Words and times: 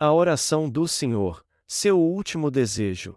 A 0.00 0.12
oração 0.12 0.70
do 0.70 0.86
Senhor, 0.86 1.44
seu 1.66 1.98
último 1.98 2.52
desejo. 2.52 3.16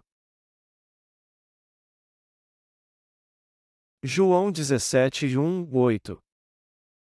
João 4.02 4.50
17, 4.50 5.38
1, 5.38 5.68
8 5.72 6.20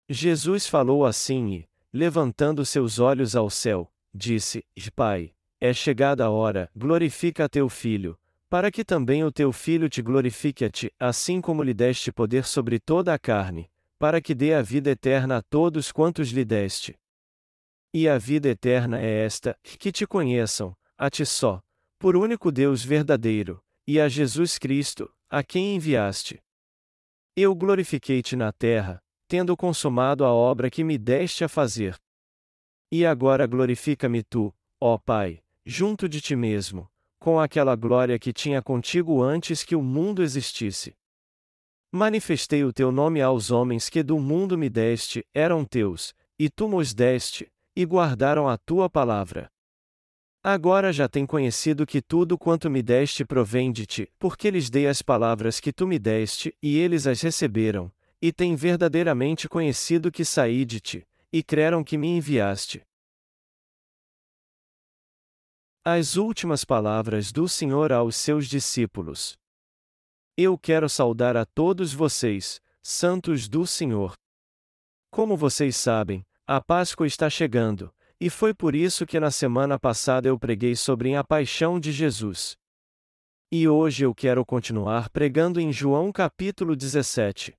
Jesus 0.08 0.66
falou 0.66 1.04
assim 1.04 1.52
e, 1.52 1.68
levantando 1.92 2.64
seus 2.64 2.98
olhos 2.98 3.36
ao 3.36 3.50
céu, 3.50 3.92
disse: 4.14 4.64
Pai, 4.96 5.34
é 5.60 5.74
chegada 5.74 6.24
a 6.24 6.30
hora, 6.30 6.70
glorifica 6.74 7.44
a 7.44 7.48
teu 7.50 7.68
filho, 7.68 8.18
para 8.48 8.70
que 8.70 8.82
também 8.82 9.22
o 9.22 9.30
teu 9.30 9.52
filho 9.52 9.90
te 9.90 10.00
glorifique 10.00 10.64
a 10.64 10.70
ti, 10.70 10.90
assim 10.98 11.42
como 11.42 11.62
lhe 11.62 11.74
deste 11.74 12.10
poder 12.10 12.46
sobre 12.46 12.80
toda 12.80 13.12
a 13.12 13.18
carne, 13.18 13.70
para 13.98 14.18
que 14.18 14.34
dê 14.34 14.54
a 14.54 14.62
vida 14.62 14.92
eterna 14.92 15.36
a 15.36 15.42
todos 15.42 15.92
quantos 15.92 16.30
lhe 16.30 16.42
deste. 16.42 16.98
E 17.92 18.08
a 18.08 18.18
vida 18.18 18.48
eterna 18.48 19.00
é 19.00 19.24
esta: 19.24 19.58
que 19.62 19.90
te 19.90 20.06
conheçam, 20.06 20.76
a 20.96 21.08
ti 21.08 21.24
só, 21.24 21.62
por 21.98 22.16
único 22.16 22.52
Deus 22.52 22.84
verdadeiro, 22.84 23.62
e 23.86 23.98
a 24.00 24.08
Jesus 24.08 24.58
Cristo, 24.58 25.10
a 25.30 25.42
quem 25.42 25.74
enviaste. 25.76 26.42
Eu 27.34 27.54
glorifiquei-te 27.54 28.36
na 28.36 28.52
terra, 28.52 29.02
tendo 29.26 29.56
consumado 29.56 30.24
a 30.24 30.32
obra 30.32 30.70
que 30.70 30.84
me 30.84 30.98
deste 30.98 31.44
a 31.44 31.48
fazer. 31.48 31.96
E 32.90 33.06
agora 33.06 33.46
glorifica-me 33.46 34.22
tu, 34.22 34.54
ó 34.80 34.98
Pai, 34.98 35.42
junto 35.64 36.08
de 36.08 36.20
ti 36.20 36.34
mesmo, 36.34 36.90
com 37.18 37.38
aquela 37.38 37.76
glória 37.76 38.18
que 38.18 38.32
tinha 38.32 38.62
contigo 38.62 39.22
antes 39.22 39.62
que 39.62 39.76
o 39.76 39.82
mundo 39.82 40.22
existisse. 40.22 40.96
Manifestei 41.92 42.64
o 42.64 42.72
teu 42.72 42.92
nome 42.92 43.20
aos 43.20 43.50
homens 43.50 43.88
que 43.88 44.02
do 44.02 44.18
mundo 44.18 44.58
me 44.58 44.68
deste, 44.68 45.26
eram 45.34 45.64
teus, 45.64 46.14
e 46.38 46.50
tu 46.50 46.68
mos 46.68 46.92
deste, 46.92 47.50
e 47.78 47.86
guardaram 47.86 48.48
a 48.48 48.58
tua 48.58 48.90
palavra. 48.90 49.48
Agora 50.42 50.92
já 50.92 51.08
tem 51.08 51.24
conhecido 51.24 51.86
que 51.86 52.02
tudo 52.02 52.36
quanto 52.36 52.68
me 52.68 52.82
deste 52.82 53.24
provém 53.24 53.70
de 53.70 53.86
ti, 53.86 54.12
porque 54.18 54.50
lhes 54.50 54.68
dei 54.68 54.88
as 54.88 55.00
palavras 55.00 55.60
que 55.60 55.72
tu 55.72 55.86
me 55.86 55.96
deste, 55.96 56.52
e 56.60 56.76
eles 56.76 57.06
as 57.06 57.20
receberam, 57.20 57.88
e 58.20 58.32
têm 58.32 58.56
verdadeiramente 58.56 59.48
conhecido 59.48 60.10
que 60.10 60.24
saí 60.24 60.64
de 60.64 60.80
ti, 60.80 61.06
e 61.32 61.40
creram 61.40 61.84
que 61.84 61.96
me 61.96 62.08
enviaste. 62.08 62.82
As 65.84 66.16
últimas 66.16 66.64
palavras 66.64 67.30
do 67.30 67.48
Senhor 67.48 67.92
aos 67.92 68.16
seus 68.16 68.48
discípulos. 68.48 69.38
Eu 70.36 70.58
quero 70.58 70.88
saudar 70.88 71.36
a 71.36 71.46
todos 71.46 71.92
vocês, 71.94 72.60
santos 72.82 73.48
do 73.48 73.64
Senhor. 73.68 74.14
Como 75.12 75.36
vocês 75.36 75.76
sabem, 75.76 76.26
a 76.50 76.62
Páscoa 76.62 77.06
está 77.06 77.28
chegando, 77.28 77.94
e 78.18 78.30
foi 78.30 78.54
por 78.54 78.74
isso 78.74 79.04
que 79.04 79.20
na 79.20 79.30
semana 79.30 79.78
passada 79.78 80.28
eu 80.28 80.38
preguei 80.38 80.74
sobre 80.74 81.14
a 81.14 81.22
paixão 81.22 81.78
de 81.78 81.92
Jesus. 81.92 82.56
E 83.52 83.68
hoje 83.68 84.06
eu 84.06 84.14
quero 84.14 84.46
continuar 84.46 85.10
pregando 85.10 85.60
em 85.60 85.70
João 85.70 86.10
capítulo 86.10 86.74
17. 86.74 87.54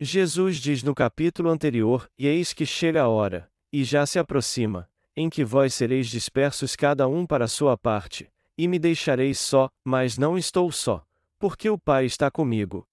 Jesus 0.00 0.58
diz 0.58 0.84
no 0.84 0.94
capítulo 0.94 1.50
anterior: 1.50 2.08
E 2.16 2.28
eis 2.28 2.52
que 2.52 2.64
chega 2.64 3.02
a 3.02 3.08
hora, 3.08 3.50
e 3.72 3.82
já 3.82 4.06
se 4.06 4.20
aproxima, 4.20 4.88
em 5.16 5.28
que 5.28 5.44
vós 5.44 5.74
sereis 5.74 6.06
dispersos 6.06 6.76
cada 6.76 7.08
um 7.08 7.26
para 7.26 7.46
a 7.46 7.48
sua 7.48 7.76
parte, 7.76 8.30
e 8.56 8.68
me 8.68 8.78
deixareis 8.78 9.40
só, 9.40 9.68
mas 9.84 10.16
não 10.16 10.38
estou 10.38 10.70
só, 10.70 11.04
porque 11.40 11.68
o 11.68 11.76
Pai 11.76 12.04
está 12.04 12.30
comigo. 12.30 12.86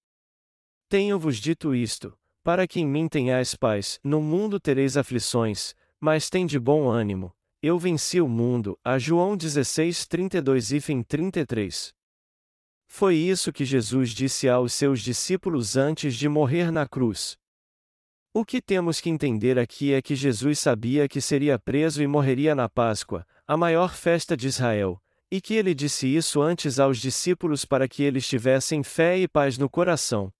Tenho-vos 0.88 1.36
dito 1.36 1.72
isto, 1.72 2.18
para 2.42 2.66
que 2.66 2.80
em 2.80 2.86
mim 2.86 3.08
tenhais 3.08 3.54
paz, 3.54 3.98
no 4.02 4.20
mundo 4.20 4.58
tereis 4.58 4.96
aflições, 4.96 5.74
mas 6.00 6.30
tem 6.30 6.46
de 6.46 6.58
bom 6.58 6.88
ânimo, 6.88 7.34
eu 7.60 7.76
venci 7.76 8.20
o 8.20 8.28
mundo. 8.28 8.78
A 8.84 9.00
João 9.00 9.36
16, 9.36 10.06
32 10.06 10.72
e 10.72 10.80
fim 10.80 11.02
33. 11.02 11.92
Foi 12.86 13.16
isso 13.16 13.52
que 13.52 13.64
Jesus 13.64 14.10
disse 14.10 14.48
aos 14.48 14.72
seus 14.72 15.00
discípulos 15.00 15.76
antes 15.76 16.14
de 16.14 16.28
morrer 16.28 16.70
na 16.70 16.86
cruz. 16.86 17.36
O 18.32 18.44
que 18.44 18.62
temos 18.62 19.00
que 19.00 19.10
entender 19.10 19.58
aqui 19.58 19.92
é 19.92 20.00
que 20.00 20.14
Jesus 20.14 20.60
sabia 20.60 21.08
que 21.08 21.20
seria 21.20 21.58
preso 21.58 22.00
e 22.00 22.06
morreria 22.06 22.54
na 22.54 22.68
Páscoa, 22.68 23.26
a 23.44 23.56
maior 23.56 23.92
festa 23.92 24.36
de 24.36 24.46
Israel, 24.46 25.02
e 25.28 25.40
que 25.40 25.54
ele 25.54 25.74
disse 25.74 26.06
isso 26.06 26.40
antes 26.40 26.78
aos 26.78 26.98
discípulos 26.98 27.64
para 27.64 27.88
que 27.88 28.04
eles 28.04 28.28
tivessem 28.28 28.84
fé 28.84 29.18
e 29.18 29.26
paz 29.26 29.58
no 29.58 29.68
coração. 29.68 30.32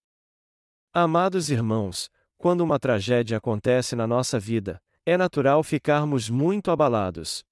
Amados 0.92 1.50
irmãos, 1.50 2.10
quando 2.38 2.62
uma 2.62 2.78
tragédia 2.78 3.36
acontece 3.36 3.94
na 3.94 4.06
nossa 4.06 4.38
vida, 4.38 4.80
é 5.04 5.16
natural 5.18 5.62
ficarmos 5.62 6.30
muito 6.30 6.70
abalados. 6.70 7.44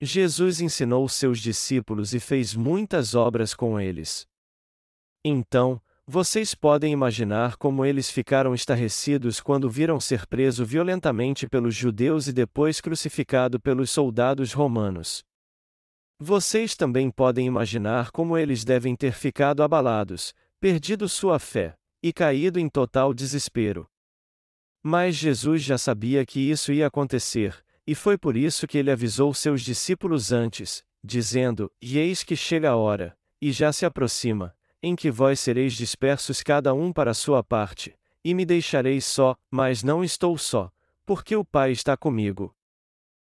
Jesus 0.00 0.60
ensinou 0.60 1.08
seus 1.08 1.40
discípulos 1.40 2.14
e 2.14 2.20
fez 2.20 2.54
muitas 2.54 3.14
obras 3.14 3.52
com 3.54 3.78
eles. 3.78 4.26
Então, 5.24 5.80
vocês 6.06 6.54
podem 6.54 6.90
imaginar 6.90 7.56
como 7.56 7.84
eles 7.84 8.10
ficaram 8.10 8.54
estarrecidos 8.54 9.42
quando 9.42 9.68
viram 9.68 10.00
ser 10.00 10.26
preso 10.26 10.64
violentamente 10.64 11.46
pelos 11.46 11.74
judeus 11.74 12.28
e 12.28 12.32
depois 12.32 12.80
crucificado 12.80 13.60
pelos 13.60 13.90
soldados 13.90 14.54
romanos. 14.54 15.22
Vocês 16.18 16.74
também 16.74 17.10
podem 17.10 17.46
imaginar 17.46 18.10
como 18.10 18.38
eles 18.38 18.64
devem 18.64 18.96
ter 18.96 19.12
ficado 19.12 19.62
abalados, 19.62 20.32
perdido 20.58 21.08
sua 21.08 21.38
fé, 21.38 21.76
e 22.02 22.12
caído 22.12 22.58
em 22.58 22.68
total 22.68 23.12
desespero. 23.12 23.88
Mas 24.82 25.16
Jesus 25.16 25.62
já 25.62 25.76
sabia 25.76 26.24
que 26.24 26.40
isso 26.40 26.72
ia 26.72 26.86
acontecer, 26.86 27.64
e 27.86 27.94
foi 27.94 28.16
por 28.16 28.36
isso 28.36 28.66
que 28.66 28.78
ele 28.78 28.90
avisou 28.90 29.32
seus 29.34 29.62
discípulos 29.62 30.32
antes, 30.32 30.84
dizendo: 31.02 31.72
E 31.80 31.98
eis 31.98 32.22
que 32.22 32.36
chega 32.36 32.70
a 32.70 32.76
hora, 32.76 33.16
e 33.40 33.50
já 33.50 33.72
se 33.72 33.84
aproxima, 33.84 34.54
em 34.82 34.94
que 34.94 35.10
vós 35.10 35.40
sereis 35.40 35.72
dispersos 35.74 36.42
cada 36.42 36.72
um 36.72 36.92
para 36.92 37.10
a 37.10 37.14
sua 37.14 37.42
parte, 37.42 37.98
e 38.24 38.34
me 38.34 38.44
deixareis 38.44 39.04
só, 39.04 39.36
mas 39.50 39.82
não 39.82 40.04
estou 40.04 40.36
só, 40.38 40.70
porque 41.04 41.34
o 41.34 41.44
Pai 41.44 41.72
está 41.72 41.96
comigo. 41.96 42.54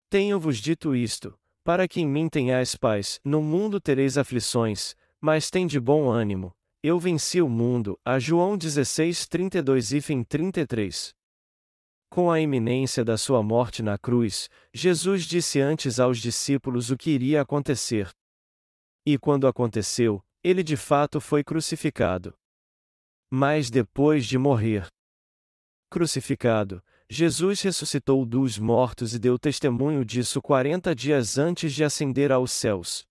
Tenho-vos 0.09 0.57
dito 0.57 0.95
isto, 0.95 1.37
para 1.63 1.87
que 1.87 2.01
em 2.01 2.07
mim 2.07 2.27
tenhais 2.27 2.75
paz, 2.75 3.19
no 3.23 3.41
mundo 3.41 3.79
tereis 3.79 4.17
aflições, 4.17 4.95
mas 5.21 5.51
tem 5.51 5.67
de 5.67 5.79
bom 5.79 6.09
ânimo, 6.09 6.55
eu 6.81 6.97
venci 6.97 7.41
o 7.41 7.49
mundo. 7.49 7.99
A 8.05 8.19
João 8.19 8.57
16, 8.57 9.27
32 9.27 9.93
e 9.93 10.01
fim 10.01 10.23
33. 10.23 11.13
Com 12.09 12.31
a 12.31 12.39
iminência 12.39 13.03
da 13.03 13.17
sua 13.17 13.43
morte 13.43 13.83
na 13.83 13.97
cruz, 13.97 14.49
Jesus 14.73 15.25
disse 15.25 15.59
antes 15.59 15.99
aos 15.99 16.17
discípulos 16.17 16.89
o 16.89 16.97
que 16.97 17.11
iria 17.11 17.41
acontecer. 17.41 18.09
E 19.05 19.17
quando 19.17 19.45
aconteceu, 19.45 20.23
ele 20.43 20.63
de 20.63 20.77
fato 20.77 21.19
foi 21.19 21.43
crucificado. 21.43 22.33
Mas 23.29 23.69
depois 23.69 24.25
de 24.25 24.37
morrer 24.37 24.87
crucificado, 25.91 26.83
Jesus 27.09 27.61
ressuscitou 27.61 28.23
dos 28.25 28.57
mortos 28.59 29.13
e 29.15 29.19
deu 29.19 29.37
testemunho 29.37 30.05
disso 30.05 30.41
quarenta 30.41 30.95
dias 30.95 31.37
antes 31.37 31.73
de 31.73 31.83
ascender 31.83 32.31
aos 32.31 32.51
céus. 32.51 33.08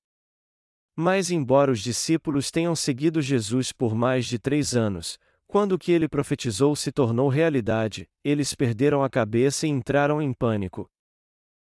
Mas, 1.01 1.31
embora 1.31 1.71
os 1.71 1.79
discípulos 1.79 2.51
tenham 2.51 2.75
seguido 2.75 3.23
Jesus 3.23 3.71
por 3.71 3.95
mais 3.95 4.27
de 4.27 4.37
três 4.37 4.75
anos, 4.75 5.17
quando 5.47 5.75
o 5.75 5.79
que 5.79 5.93
ele 5.93 6.09
profetizou 6.09 6.75
se 6.75 6.91
tornou 6.91 7.29
realidade, 7.29 8.09
eles 8.25 8.53
perderam 8.53 9.05
a 9.05 9.09
cabeça 9.09 9.65
e 9.65 9.71
entraram 9.71 10.21
em 10.21 10.33
pânico. 10.33 10.91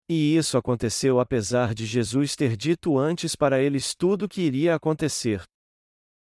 E 0.09 0.35
isso 0.35 0.57
aconteceu 0.57 1.21
apesar 1.21 1.73
de 1.73 1.85
Jesus 1.85 2.35
ter 2.35 2.57
dito 2.57 2.97
antes 2.97 3.33
para 3.33 3.61
eles 3.61 3.95
tudo 3.95 4.25
o 4.25 4.27
que 4.27 4.41
iria 4.41 4.75
acontecer. 4.75 5.41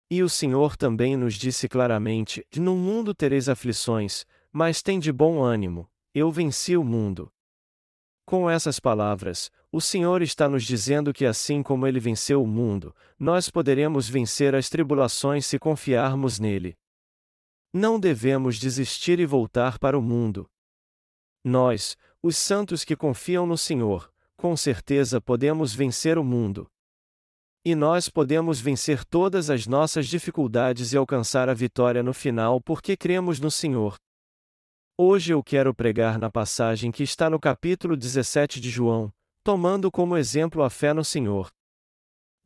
E 0.09 0.23
o 0.23 0.29
Senhor 0.29 0.77
também 0.77 1.17
nos 1.17 1.35
disse 1.35 1.69
claramente: 1.69 2.47
No 2.57 2.77
mundo 2.77 3.13
tereis 3.13 3.49
aflições, 3.49 4.25
mas 4.53 4.83
tem 4.83 5.01
de 5.01 5.11
bom 5.11 5.43
ânimo, 5.43 5.91
eu 6.15 6.31
venci 6.31 6.77
o 6.77 6.85
mundo. 6.85 7.29
Com 8.27 8.49
essas 8.49 8.81
palavras, 8.81 9.51
o 9.71 9.81
Senhor 9.81 10.23
está 10.23 10.49
nos 10.49 10.65
dizendo 10.65 11.13
que 11.13 11.27
assim 11.27 11.63
como 11.63 11.87
ele 11.87 12.01
venceu 12.01 12.43
o 12.43 12.47
mundo, 12.47 12.95
nós 13.19 13.51
poderemos 13.51 14.09
vencer 14.09 14.55
as 14.55 14.71
tribulações 14.71 15.45
se 15.45 15.59
confiarmos 15.59 16.39
nele. 16.39 16.75
Não 17.73 18.01
devemos 18.01 18.59
desistir 18.59 19.19
e 19.21 19.27
voltar 19.27 19.79
para 19.79 19.99
o 19.99 20.03
mundo. 20.03 20.49
Nós, 21.45 21.97
os 22.23 22.37
santos 22.37 22.85
que 22.85 22.97
confiam 22.97 23.47
no 23.47 23.59
Senhor, 23.59 24.11
com 24.37 24.57
certeza 24.57 25.21
podemos 25.21 25.75
vencer 25.75 26.17
o 26.17 26.25
mundo. 26.25 26.67
E 27.65 27.75
nós 27.75 28.09
podemos 28.09 28.61
vencer 28.61 29.05
todas 29.05 29.51
as 29.51 29.67
nossas 29.67 30.07
dificuldades 30.07 30.93
e 30.93 30.97
alcançar 30.97 31.49
a 31.49 31.55
vitória 31.55 32.03
no 32.03 32.15
final 32.15 32.61
porque 32.61 32.97
cremos 32.97 33.41
no 33.41 33.51
Senhor. 33.51 33.97
Hoje 34.97 35.35
eu 35.35 35.43
quero 35.43 35.75
pregar 35.75 36.21
na 36.21 36.31
passagem 36.31 36.93
que 36.93 37.03
está 37.03 37.29
no 37.29 37.41
capítulo 37.41 37.97
17 37.97 38.61
de 38.61 38.71
João, 38.71 39.13
tomando 39.43 39.91
como 39.91 40.17
exemplo 40.17 40.63
a 40.63 40.71
fé 40.71 40.95
no 40.95 41.05
Senhor. 41.05 41.51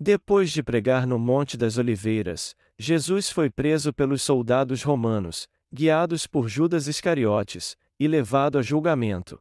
Depois 0.01 0.51
de 0.51 0.63
pregar 0.63 1.07
no 1.07 1.19
Monte 1.19 1.59
das 1.59 1.77
Oliveiras, 1.77 2.57
Jesus 2.79 3.29
foi 3.29 3.51
preso 3.51 3.93
pelos 3.93 4.23
soldados 4.23 4.83
romanos, 4.83 5.47
guiados 5.71 6.27
por 6.27 6.49
Judas 6.49 6.87
Iscariotes, 6.87 7.77
e 8.01 8.09
levado 8.09 8.57
a 8.57 8.63
julgamento. 8.63 9.39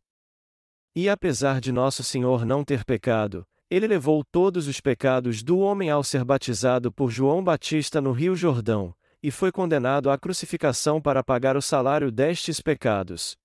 E 0.94 1.08
apesar 1.08 1.62
de 1.62 1.72
nosso 1.72 2.04
Senhor 2.04 2.44
não 2.46 2.62
ter 2.62 2.84
pecado, 2.84 3.48
ele 3.70 3.88
levou 3.88 4.22
todos 4.22 4.68
os 4.68 4.82
pecados 4.82 5.42
do 5.42 5.60
homem 5.60 5.90
ao 5.90 6.04
ser 6.04 6.26
batizado 6.26 6.92
por 6.92 7.10
João 7.10 7.42
Batista 7.42 8.02
no 8.02 8.12
Rio 8.12 8.36
Jordão, 8.36 8.94
e 9.22 9.32
foi 9.32 9.52
condenado 9.52 10.10
à 10.10 10.18
crucificação 10.18 11.02
para 11.02 11.24
pagar 11.24 11.58
o 11.58 11.62
salário 11.62 12.12
destes 12.12 12.62
pecados. 12.62 13.38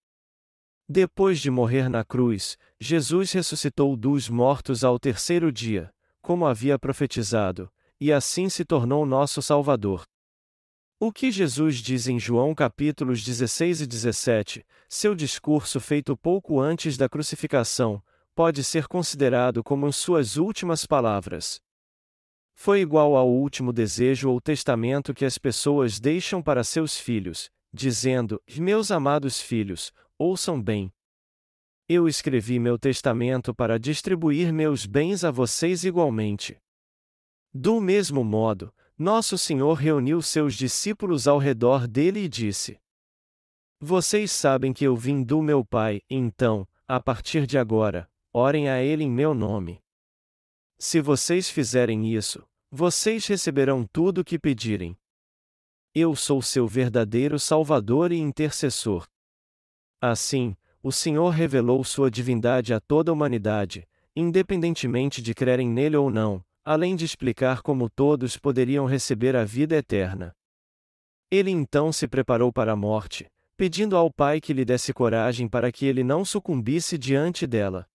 Depois 0.89 1.41
de 1.41 1.51
morrer 1.51 1.89
na 1.89 2.05
cruz, 2.05 2.59
Jesus 2.79 3.33
ressuscitou 3.33 3.97
dos 3.97 4.29
mortos 4.29 4.85
ao 4.85 4.99
terceiro 4.99 5.51
dia, 5.51 5.93
como 6.21 6.47
havia 6.47 6.79
profetizado, 6.79 7.71
e 8.01 8.13
assim 8.13 8.49
se 8.49 8.65
tornou 8.65 9.07
nosso 9.07 9.41
Salvador. 9.41 10.05
O 11.01 11.13
que 11.13 11.33
Jesus 11.33 11.77
diz 11.77 12.07
em 12.07 12.19
João 12.19 12.55
capítulos 12.55 13.25
16 13.25 13.81
e 13.81 13.87
17, 13.87 14.67
seu 14.89 15.15
discurso 15.15 15.81
feito 15.81 16.17
pouco 16.17 16.61
antes 16.61 16.97
da 16.97 17.09
crucificação, 17.09 18.03
pode 18.35 18.63
ser 18.63 18.87
considerado 18.87 19.65
como 19.65 19.93
suas 19.93 20.37
últimas 20.37 20.87
palavras. 20.87 21.61
Foi 22.64 22.81
igual 22.81 23.17
ao 23.17 23.29
último 23.29 23.73
desejo 23.73 24.31
ou 24.31 24.41
testamento 24.41 25.12
que 25.12 25.25
as 25.25 25.37
pessoas 25.37 25.99
deixam 25.99 26.41
para 26.41 26.62
seus 26.62 26.97
filhos, 26.97 27.50
dizendo: 27.75 28.41
Meus 28.56 28.93
amados 28.93 29.41
filhos, 29.41 29.93
ouçam 30.17 30.62
bem. 30.62 30.93
Eu 31.88 32.06
escrevi 32.06 32.61
meu 32.61 32.79
testamento 32.79 33.53
para 33.53 33.81
distribuir 33.81 34.53
meus 34.53 34.87
bens 34.87 35.25
a 35.25 35.31
vocês 35.32 35.82
igualmente. 35.82 36.56
Do 37.53 37.81
mesmo 37.81 38.23
modo, 38.23 38.73
nosso 38.97 39.37
Senhor 39.37 39.75
reuniu 39.75 40.23
seus 40.23 40.55
discípulos 40.55 41.26
ao 41.26 41.38
redor 41.38 41.88
dele 41.88 42.20
e 42.20 42.29
disse: 42.29 42.79
Vocês 43.81 44.31
sabem 44.31 44.73
que 44.73 44.85
eu 44.85 44.94
vim 44.94 45.25
do 45.25 45.43
meu 45.43 45.65
Pai, 45.65 46.00
então, 46.08 46.65
a 46.87 47.00
partir 47.00 47.44
de 47.44 47.58
agora, 47.58 48.08
orem 48.32 48.69
a 48.69 48.81
Ele 48.81 49.03
em 49.03 49.11
meu 49.11 49.35
nome. 49.35 49.82
Se 50.79 51.00
vocês 51.00 51.50
fizerem 51.50 52.12
isso, 52.12 52.44
vocês 52.75 53.27
receberão 53.27 53.87
tudo 53.87 54.23
o 54.23 54.25
que 54.25 54.39
pedirem. 54.39 54.97
Eu 55.95 56.17
sou 56.17 56.41
seu 56.41 56.67
verdadeiro 56.67 57.39
Salvador 57.39 58.11
e 58.13 58.17
intercessor. 58.17 59.07
Assim, 60.01 60.57
o 60.83 60.91
Senhor 60.91 61.29
revelou 61.29 61.85
sua 61.85 62.11
divindade 62.11 62.73
a 62.73 62.81
toda 62.81 63.11
a 63.11 63.13
humanidade, 63.13 63.87
independentemente 64.17 65.21
de 65.21 65.35
crerem 65.35 65.69
nele 65.69 65.99
ou 65.99 66.11
não, 66.11 66.43
além 66.65 66.97
de 66.97 67.05
explicar 67.05 67.61
como 67.61 67.91
todos 67.91 68.39
poderiam 68.39 68.87
receber 68.87 69.37
a 69.37 69.45
vida 69.45 69.77
eterna. 69.77 70.35
Ele 71.31 71.51
então 71.51 71.93
se 71.93 72.09
preparou 72.09 72.51
para 72.51 72.73
a 72.73 72.77
morte, 72.77 73.31
pedindo 73.55 73.99
ao 73.99 74.11
Pai 74.11 74.41
que 74.41 74.55
lhe 74.55 74.65
desse 74.65 74.95
coragem 74.95 75.47
para 75.47 75.71
que 75.71 75.85
ele 75.85 76.03
não 76.03 76.25
sucumbisse 76.25 76.97
diante 76.97 77.47
dela. 77.47 77.87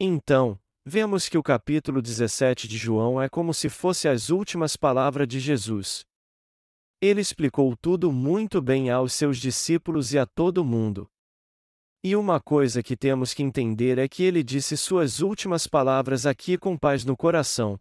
Então, 0.00 0.58
vemos 0.84 1.28
que 1.28 1.38
o 1.38 1.42
capítulo 1.42 2.02
17 2.02 2.68
de 2.68 2.76
João 2.76 3.20
é 3.20 3.28
como 3.28 3.54
se 3.54 3.68
fosse 3.68 4.06
as 4.06 4.28
últimas 4.28 4.76
palavras 4.76 5.26
de 5.26 5.40
Jesus. 5.40 6.04
Ele 7.00 7.20
explicou 7.20 7.74
tudo 7.76 8.12
muito 8.12 8.60
bem 8.60 8.90
aos 8.90 9.12
seus 9.12 9.38
discípulos 9.38 10.12
e 10.12 10.18
a 10.18 10.26
todo 10.26 10.64
mundo. 10.64 11.08
E 12.02 12.14
uma 12.14 12.38
coisa 12.38 12.82
que 12.82 12.96
temos 12.96 13.32
que 13.32 13.42
entender 13.42 13.98
é 13.98 14.06
que 14.06 14.22
ele 14.22 14.42
disse 14.42 14.76
suas 14.76 15.20
últimas 15.20 15.66
palavras 15.66 16.26
aqui 16.26 16.58
com 16.58 16.76
paz 16.76 17.04
no 17.04 17.16
coração. 17.16 17.80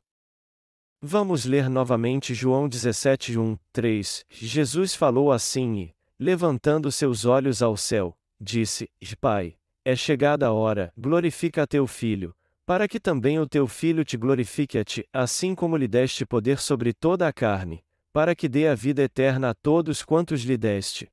Vamos 1.01 1.43
ler 1.43 1.69
novamente 1.69 2.33
João 2.33 2.69
17, 2.69 3.37
1, 3.37 3.57
3. 3.73 4.25
Jesus 4.29 4.95
falou 4.95 5.33
assim 5.33 5.75
e, 5.75 5.95
levantando 6.17 6.89
seus 6.89 7.25
olhos 7.25 7.61
ao 7.61 7.75
céu, 7.75 8.17
disse: 8.39 8.89
Pai, 9.19 9.57
é 9.83 9.93
chegada 9.93 10.47
a 10.47 10.53
hora, 10.53 10.93
glorifica 10.97 11.67
teu 11.67 11.85
filho, 11.85 12.33
para 12.65 12.87
que 12.87 12.99
também 12.99 13.39
o 13.39 13.47
teu 13.47 13.67
filho 13.67 14.05
te 14.05 14.15
glorifique 14.15 14.77
a 14.77 14.83
ti, 14.83 15.07
assim 15.11 15.53
como 15.53 15.75
lhe 15.75 15.87
deste 15.87 16.25
poder 16.25 16.59
sobre 16.59 16.93
toda 16.93 17.27
a 17.27 17.33
carne, 17.33 17.83
para 18.13 18.35
que 18.35 18.47
dê 18.47 18.67
a 18.67 18.75
vida 18.75 19.03
eterna 19.03 19.49
a 19.49 19.53
todos 19.53 20.03
quantos 20.03 20.41
lhe 20.41 20.57
deste. 20.57 21.11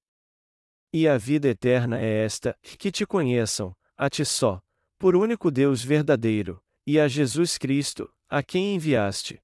E 0.93 1.09
a 1.09 1.17
vida 1.17 1.49
eterna 1.49 1.99
é 1.99 2.25
esta: 2.25 2.57
que 2.63 2.91
te 2.91 3.07
conheçam, 3.07 3.75
a 3.97 4.09
ti 4.09 4.25
só, 4.25 4.61
por 4.99 5.17
único 5.17 5.51
Deus 5.51 5.83
verdadeiro, 5.83 6.63
e 6.87 6.99
a 7.01 7.09
Jesus 7.09 7.59
Cristo, 7.59 8.13
a 8.29 8.43
quem 8.43 8.75
enviaste. 8.75 9.41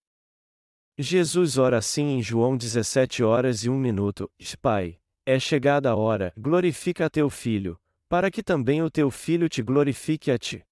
Jesus 0.99 1.59
ora 1.59 1.79
assim 1.79 2.17
em 2.17 2.23
João 2.23 2.57
17 2.57 3.23
horas 3.23 3.65
e 3.65 3.69
1 3.69 3.77
minuto: 3.77 4.31
Pai, 4.63 4.99
é 5.27 5.39
chegada 5.39 5.91
a 5.91 5.97
hora, 5.97 6.33
glorifica 6.37 7.07
a 7.07 7.11
teu 7.11 7.29
filho, 7.29 7.77
para 8.09 8.31
que 8.31 8.43
também 8.43 8.83
o 8.83 8.91
teu 8.91 9.11
filho 9.11 9.49
te 9.49 9.61
glorifique 9.61 10.31
a 10.31 10.39
ti. 10.39 10.65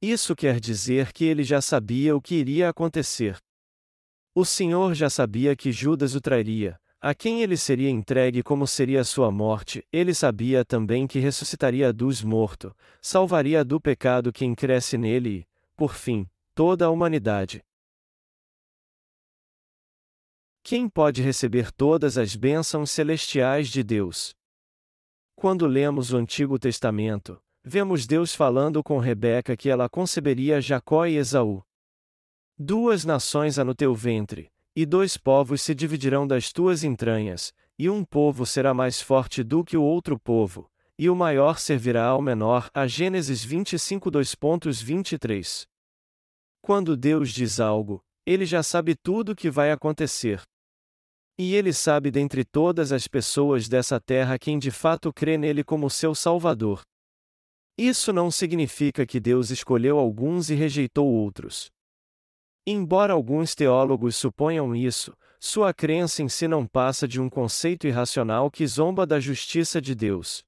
Isso 0.00 0.36
quer 0.36 0.60
dizer 0.60 1.12
que 1.12 1.24
ele 1.24 1.42
já 1.42 1.60
sabia 1.60 2.16
o 2.16 2.22
que 2.22 2.36
iria 2.36 2.68
acontecer. 2.68 3.36
O 4.32 4.44
Senhor 4.44 4.94
já 4.94 5.10
sabia 5.10 5.56
que 5.56 5.72
Judas 5.72 6.14
o 6.14 6.20
trairia, 6.20 6.78
a 7.00 7.14
quem 7.14 7.42
ele 7.42 7.56
seria 7.56 7.90
entregue 7.90 8.42
como 8.42 8.66
seria 8.66 9.00
a 9.00 9.04
sua 9.04 9.30
morte, 9.30 9.84
ele 9.92 10.14
sabia 10.14 10.64
também 10.64 11.06
que 11.06 11.18
ressuscitaria 11.18 11.92
dos 11.92 12.22
mortos, 12.22 12.72
salvaria 13.00 13.64
do 13.64 13.80
pecado 13.80 14.32
quem 14.32 14.54
cresce 14.54 14.96
nele 14.96 15.40
e, 15.40 15.46
por 15.76 15.94
fim, 15.94 16.28
toda 16.54 16.86
a 16.86 16.90
humanidade. 16.90 17.60
Quem 20.62 20.88
pode 20.88 21.22
receber 21.22 21.72
todas 21.72 22.18
as 22.18 22.36
bênçãos 22.36 22.90
celestiais 22.90 23.68
de 23.68 23.82
Deus? 23.82 24.34
Quando 25.34 25.66
lemos 25.66 26.12
o 26.12 26.16
Antigo 26.16 26.58
Testamento, 26.58 27.40
vemos 27.68 28.06
Deus 28.06 28.34
falando 28.34 28.82
com 28.82 28.98
Rebeca 28.98 29.56
que 29.56 29.68
ela 29.68 29.88
conceberia 29.88 30.60
Jacó 30.60 31.04
e 31.04 31.16
Esaú. 31.16 31.62
Duas 32.58 33.04
nações 33.04 33.58
há 33.58 33.64
no 33.64 33.74
teu 33.74 33.94
ventre, 33.94 34.50
e 34.74 34.86
dois 34.86 35.18
povos 35.18 35.60
se 35.60 35.74
dividirão 35.74 36.26
das 36.26 36.50
tuas 36.50 36.82
entranhas, 36.82 37.52
e 37.78 37.90
um 37.90 38.02
povo 38.04 38.46
será 38.46 38.72
mais 38.72 39.02
forte 39.02 39.44
do 39.44 39.62
que 39.62 39.76
o 39.76 39.82
outro 39.82 40.18
povo, 40.18 40.70
e 40.98 41.10
o 41.10 41.14
maior 41.14 41.58
servirá 41.58 42.06
ao 42.06 42.22
menor. 42.22 42.70
A 42.72 42.86
Gênesis 42.86 43.44
25 43.44 44.10
2.23. 44.10 45.66
Quando 46.62 46.96
Deus 46.96 47.30
diz 47.30 47.60
algo, 47.60 48.02
ele 48.24 48.46
já 48.46 48.62
sabe 48.62 48.96
tudo 48.96 49.32
o 49.32 49.36
que 49.36 49.50
vai 49.50 49.70
acontecer. 49.70 50.42
E 51.38 51.54
ele 51.54 51.72
sabe 51.72 52.10
dentre 52.10 52.44
todas 52.44 52.92
as 52.92 53.06
pessoas 53.06 53.68
dessa 53.68 54.00
terra 54.00 54.38
quem 54.38 54.58
de 54.58 54.70
fato 54.70 55.12
crê 55.12 55.38
nele 55.38 55.62
como 55.62 55.88
seu 55.88 56.14
Salvador. 56.14 56.82
Isso 57.78 58.12
não 58.12 58.28
significa 58.28 59.06
que 59.06 59.20
Deus 59.20 59.50
escolheu 59.50 60.00
alguns 60.00 60.50
e 60.50 60.54
rejeitou 60.56 61.06
outros. 61.06 61.70
Embora 62.66 63.12
alguns 63.12 63.54
teólogos 63.54 64.16
suponham 64.16 64.74
isso, 64.74 65.16
sua 65.38 65.72
crença 65.72 66.20
em 66.20 66.28
si 66.28 66.48
não 66.48 66.66
passa 66.66 67.06
de 67.06 67.20
um 67.20 67.30
conceito 67.30 67.86
irracional 67.86 68.50
que 68.50 68.66
zomba 68.66 69.06
da 69.06 69.20
justiça 69.20 69.80
de 69.80 69.94
Deus. 69.94 70.44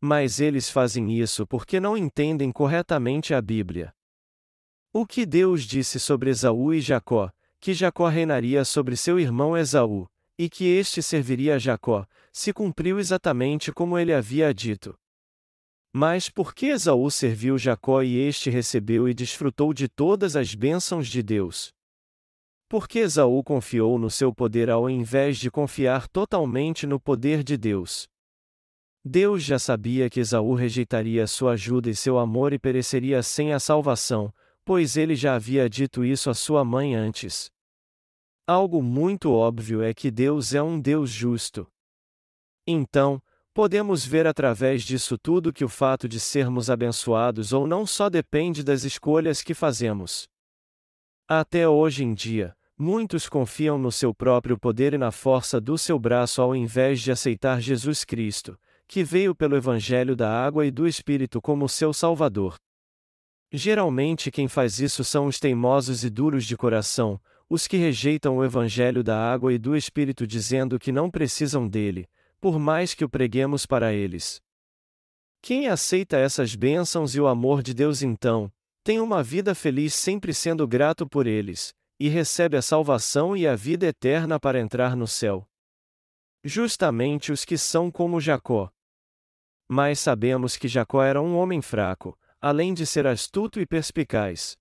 Mas 0.00 0.38
eles 0.38 0.70
fazem 0.70 1.12
isso 1.18 1.44
porque 1.44 1.80
não 1.80 1.96
entendem 1.96 2.52
corretamente 2.52 3.34
a 3.34 3.42
Bíblia. 3.42 3.92
O 4.92 5.04
que 5.04 5.26
Deus 5.26 5.64
disse 5.64 5.98
sobre 5.98 6.30
Esaú 6.30 6.72
e 6.72 6.80
Jacó, 6.80 7.32
que 7.60 7.74
Jacó 7.74 8.06
reinaria 8.06 8.64
sobre 8.64 8.96
seu 8.96 9.18
irmão 9.18 9.56
Esaú, 9.56 10.06
e 10.38 10.48
que 10.48 10.66
este 10.66 11.02
serviria 11.02 11.56
a 11.56 11.58
Jacó, 11.58 12.06
se 12.32 12.52
cumpriu 12.52 13.00
exatamente 13.00 13.72
como 13.72 13.98
ele 13.98 14.14
havia 14.14 14.54
dito. 14.54 14.96
Mas 15.92 16.28
por 16.28 16.54
que 16.54 16.66
Esaú 16.66 17.10
serviu 17.10 17.56
Jacó 17.56 18.02
e 18.02 18.16
este 18.18 18.50
recebeu 18.50 19.08
e 19.08 19.14
desfrutou 19.14 19.72
de 19.72 19.88
todas 19.88 20.36
as 20.36 20.54
bênçãos 20.54 21.08
de 21.08 21.22
Deus? 21.22 21.72
Porque 22.68 22.98
Esaú 22.98 23.42
confiou 23.42 23.98
no 23.98 24.10
seu 24.10 24.32
poder 24.34 24.68
ao 24.68 24.90
invés 24.90 25.38
de 25.38 25.50
confiar 25.50 26.06
totalmente 26.06 26.86
no 26.86 27.00
poder 27.00 27.42
de 27.42 27.56
Deus. 27.56 28.06
Deus 29.02 29.42
já 29.42 29.58
sabia 29.58 30.10
que 30.10 30.20
Esaú 30.20 30.54
rejeitaria 30.54 31.26
sua 31.26 31.52
ajuda 31.52 31.88
e 31.88 31.96
seu 31.96 32.18
amor 32.18 32.52
e 32.52 32.58
pereceria 32.58 33.22
sem 33.22 33.54
a 33.54 33.58
salvação, 33.58 34.30
pois 34.64 34.98
ele 34.98 35.14
já 35.14 35.34
havia 35.34 35.68
dito 35.70 36.04
isso 36.04 36.28
à 36.28 36.34
sua 36.34 36.62
mãe 36.62 36.94
antes. 36.94 37.50
Algo 38.46 38.82
muito 38.82 39.32
óbvio 39.32 39.82
é 39.82 39.94
que 39.94 40.10
Deus 40.10 40.52
é 40.52 40.62
um 40.62 40.78
Deus 40.78 41.10
justo. 41.10 41.66
Então, 42.66 43.22
podemos 43.58 44.06
ver 44.06 44.24
através 44.24 44.84
disso 44.84 45.18
tudo 45.18 45.52
que 45.52 45.64
o 45.64 45.68
fato 45.68 46.08
de 46.08 46.20
sermos 46.20 46.70
abençoados 46.70 47.52
ou 47.52 47.66
não 47.66 47.84
só 47.84 48.08
depende 48.08 48.62
das 48.62 48.84
escolhas 48.84 49.42
que 49.42 49.52
fazemos. 49.52 50.28
Até 51.26 51.68
hoje 51.68 52.04
em 52.04 52.14
dia, 52.14 52.54
muitos 52.78 53.28
confiam 53.28 53.76
no 53.76 53.90
seu 53.90 54.14
próprio 54.14 54.56
poder 54.56 54.94
e 54.94 54.96
na 54.96 55.10
força 55.10 55.60
do 55.60 55.76
seu 55.76 55.98
braço 55.98 56.40
ao 56.40 56.54
invés 56.54 57.00
de 57.00 57.10
aceitar 57.10 57.60
Jesus 57.60 58.04
Cristo, 58.04 58.56
que 58.86 59.02
veio 59.02 59.34
pelo 59.34 59.56
Evangelho 59.56 60.14
da 60.14 60.30
Água 60.30 60.64
e 60.64 60.70
do 60.70 60.86
Espírito 60.86 61.42
como 61.42 61.68
seu 61.68 61.92
Salvador. 61.92 62.54
Geralmente 63.50 64.30
quem 64.30 64.46
faz 64.46 64.78
isso 64.78 65.02
são 65.02 65.26
os 65.26 65.40
teimosos 65.40 66.04
e 66.04 66.10
duros 66.10 66.44
de 66.44 66.56
coração, 66.56 67.20
os 67.50 67.66
que 67.66 67.76
rejeitam 67.76 68.36
o 68.36 68.44
Evangelho 68.44 69.02
da 69.02 69.18
água 69.18 69.52
e 69.52 69.58
do 69.58 69.74
Espírito 69.74 70.28
dizendo 70.28 70.78
que 70.78 70.92
não 70.92 71.10
precisam 71.10 71.66
dele, 71.66 72.08
por 72.40 72.58
mais 72.58 72.94
que 72.94 73.04
o 73.04 73.08
preguemos 73.08 73.66
para 73.66 73.92
eles. 73.92 74.40
Quem 75.40 75.68
aceita 75.68 76.16
essas 76.16 76.54
bênçãos 76.54 77.14
e 77.14 77.20
o 77.20 77.26
amor 77.26 77.62
de 77.62 77.72
Deus 77.72 78.02
então, 78.02 78.52
tem 78.82 79.00
uma 79.00 79.22
vida 79.22 79.54
feliz 79.54 79.94
sempre 79.94 80.32
sendo 80.32 80.66
grato 80.66 81.06
por 81.06 81.26
eles, 81.26 81.74
e 81.98 82.08
recebe 82.08 82.56
a 82.56 82.62
salvação 82.62 83.36
e 83.36 83.46
a 83.46 83.54
vida 83.54 83.86
eterna 83.86 84.38
para 84.38 84.60
entrar 84.60 84.96
no 84.96 85.06
céu. 85.06 85.46
Justamente 86.42 87.32
os 87.32 87.44
que 87.44 87.58
são 87.58 87.90
como 87.90 88.20
Jacó. 88.20 88.70
Mas 89.68 89.98
sabemos 89.98 90.56
que 90.56 90.68
Jacó 90.68 91.02
era 91.02 91.20
um 91.20 91.36
homem 91.36 91.60
fraco, 91.60 92.18
além 92.40 92.72
de 92.72 92.86
ser 92.86 93.06
astuto 93.06 93.60
e 93.60 93.66
perspicaz. 93.66 94.56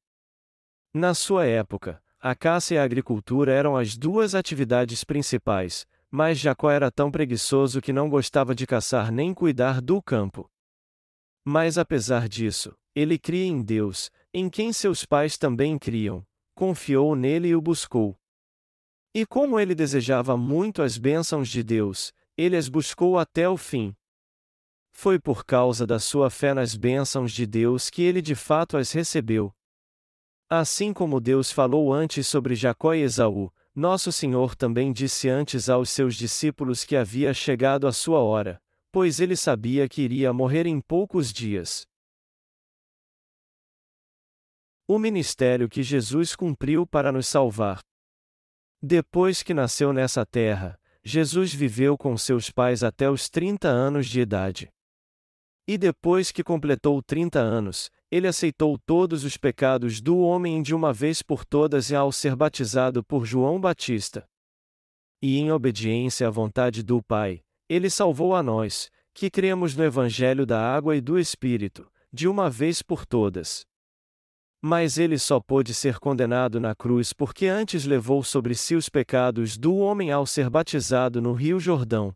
Na 0.93 1.13
sua 1.13 1.45
época, 1.45 2.03
a 2.19 2.33
caça 2.33 2.73
e 2.73 2.77
a 2.77 2.83
agricultura 2.83 3.53
eram 3.53 3.77
as 3.77 3.95
duas 3.95 4.33
atividades 4.33 5.03
principais, 5.03 5.85
mas 6.09 6.39
Jacó 6.39 6.69
era 6.69 6.89
tão 6.89 7.11
preguiçoso 7.11 7.81
que 7.81 7.93
não 7.93 8.09
gostava 8.09 8.55
de 8.55 8.65
caçar 8.65 9.11
nem 9.11 9.33
cuidar 9.33 9.81
do 9.81 10.01
campo. 10.01 10.49
Mas 11.43 11.77
apesar 11.77 12.27
disso, 12.27 12.75
ele 12.95 13.17
cria 13.17 13.45
em 13.45 13.61
Deus, 13.61 14.09
em 14.33 14.49
quem 14.49 14.73
seus 14.73 15.05
pais 15.05 15.37
também 15.37 15.77
criam, 15.77 16.25
confiou 16.55 17.15
nele 17.15 17.49
e 17.49 17.55
o 17.55 17.61
buscou. 17.61 18.17
E 19.13 19.25
como 19.25 19.59
ele 19.59 19.73
desejava 19.73 20.37
muito 20.37 20.81
as 20.81 20.97
bênçãos 20.97 21.49
de 21.49 21.63
Deus, 21.63 22.13
ele 22.35 22.55
as 22.55 22.69
buscou 22.69 23.17
até 23.17 23.47
o 23.49 23.57
fim. 23.57 23.95
Foi 24.91 25.19
por 25.19 25.45
causa 25.45 25.85
da 25.85 25.99
sua 25.99 26.29
fé 26.29 26.53
nas 26.53 26.75
bênçãos 26.75 27.31
de 27.31 27.45
Deus 27.45 27.89
que 27.89 28.01
ele 28.01 28.21
de 28.21 28.35
fato 28.35 28.77
as 28.77 28.91
recebeu. 28.91 29.53
Assim 30.49 30.93
como 30.93 31.19
Deus 31.19 31.51
falou 31.51 31.93
antes 31.93 32.25
sobre 32.25 32.55
Jacó 32.55 32.93
e 32.93 33.01
Esaú, 33.01 33.53
nosso 33.77 34.11
Senhor 34.11 34.55
também 34.55 34.91
disse 34.91 35.29
antes 35.29 35.69
aos 35.69 35.91
seus 35.91 36.15
discípulos 36.15 36.83
que 36.83 36.95
havia 36.95 37.31
chegado 37.31 37.85
a 37.85 37.91
sua 37.91 38.19
hora, 38.19 38.59
pois 38.91 39.19
ele 39.19 39.35
sabia 39.35 39.87
que 39.87 40.01
iria 40.01 40.33
morrer 40.33 40.65
em 40.65 40.81
poucos 40.81 41.31
dias. 41.31 41.85
O 44.87 44.97
ministério 44.97 45.69
que 45.69 45.83
Jesus 45.83 46.35
cumpriu 46.35 46.87
para 46.87 47.11
nos 47.11 47.27
salvar. 47.27 47.81
Depois 48.81 49.43
que 49.43 49.53
nasceu 49.53 49.93
nessa 49.93 50.25
terra, 50.25 50.79
Jesus 51.03 51.53
viveu 51.53 51.95
com 51.95 52.17
seus 52.17 52.49
pais 52.49 52.83
até 52.83 53.07
os 53.07 53.29
30 53.29 53.67
anos 53.67 54.07
de 54.07 54.21
idade. 54.21 54.73
E 55.67 55.77
depois 55.77 56.31
que 56.31 56.43
completou 56.43 57.01
30 57.03 57.39
anos, 57.39 57.89
ele 58.09 58.25
aceitou 58.25 58.79
todos 58.85 59.25
os 59.25 59.35
pecados 59.35 59.99
do 59.99 60.19
homem 60.19 60.61
de 60.61 60.73
uma 60.73 60.93
vez 60.93 61.21
por 61.21 61.43
todas 61.43 61.91
ao 61.91 62.09
ser 62.09 62.37
batizado 62.37 63.03
por 63.03 63.25
João 63.25 63.59
Batista. 63.59 64.25
E 65.21 65.37
em 65.37 65.51
obediência 65.51 66.25
à 66.27 66.29
vontade 66.29 66.83
do 66.83 67.03
Pai, 67.03 67.41
ele 67.67 67.89
salvou 67.89 68.33
a 68.33 68.41
nós, 68.41 68.89
que 69.13 69.29
cremos 69.29 69.75
no 69.75 69.83
Evangelho 69.83 70.45
da 70.45 70.61
Água 70.73 70.95
e 70.95 71.01
do 71.01 71.19
Espírito, 71.19 71.91
de 72.13 72.29
uma 72.29 72.49
vez 72.49 72.81
por 72.81 73.05
todas. 73.05 73.65
Mas 74.61 74.97
ele 74.97 75.19
só 75.19 75.39
pôde 75.39 75.73
ser 75.73 75.99
condenado 75.99 76.61
na 76.61 76.73
cruz 76.73 77.11
porque 77.11 77.47
antes 77.47 77.83
levou 77.83 78.23
sobre 78.23 78.55
si 78.55 78.73
os 78.73 78.87
pecados 78.87 79.57
do 79.57 79.75
homem 79.75 80.11
ao 80.11 80.25
ser 80.25 80.49
batizado 80.49 81.21
no 81.21 81.33
Rio 81.33 81.59
Jordão. 81.59 82.15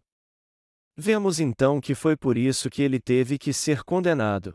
Vemos 0.95 1.39
então 1.39 1.79
que 1.79 1.95
foi 1.95 2.17
por 2.17 2.37
isso 2.37 2.69
que 2.69 2.81
ele 2.81 2.99
teve 2.99 3.37
que 3.37 3.53
ser 3.53 3.83
condenado. 3.83 4.53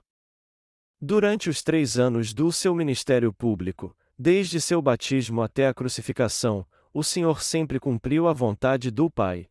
Durante 1.00 1.50
os 1.50 1.62
três 1.62 1.99
anos 1.99 2.33
do 2.33 2.50
seu 2.52 2.75
ministério 2.75 3.33
público, 3.33 3.97
desde 4.19 4.61
seu 4.61 4.81
batismo 4.81 5.43
até 5.43 5.69
a 5.69 5.75
crucificação, 5.75 6.66
o 6.93 7.02
Senhor 7.02 7.43
sempre 7.43 7.78
cumpriu 7.78 8.26
a 8.28 8.33
vontade 8.33 8.90
do 8.90 9.11
Pai. 9.11 9.47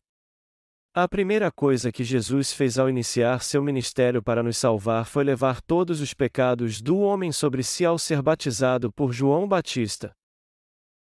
A 0.92 1.06
primeira 1.06 1.52
coisa 1.52 1.92
que 1.92 2.02
Jesus 2.02 2.52
fez 2.52 2.78
ao 2.78 2.88
iniciar 2.88 3.42
seu 3.42 3.62
ministério 3.62 4.22
para 4.22 4.42
nos 4.42 4.56
salvar 4.56 5.06
foi 5.06 5.24
levar 5.24 5.60
todos 5.60 6.00
os 6.00 6.14
pecados 6.14 6.80
do 6.80 6.98
homem 6.98 7.30
sobre 7.30 7.62
si 7.62 7.84
ao 7.84 7.98
ser 7.98 8.22
batizado 8.22 8.90
por 8.90 9.12
João 9.12 9.46
Batista. 9.46 10.16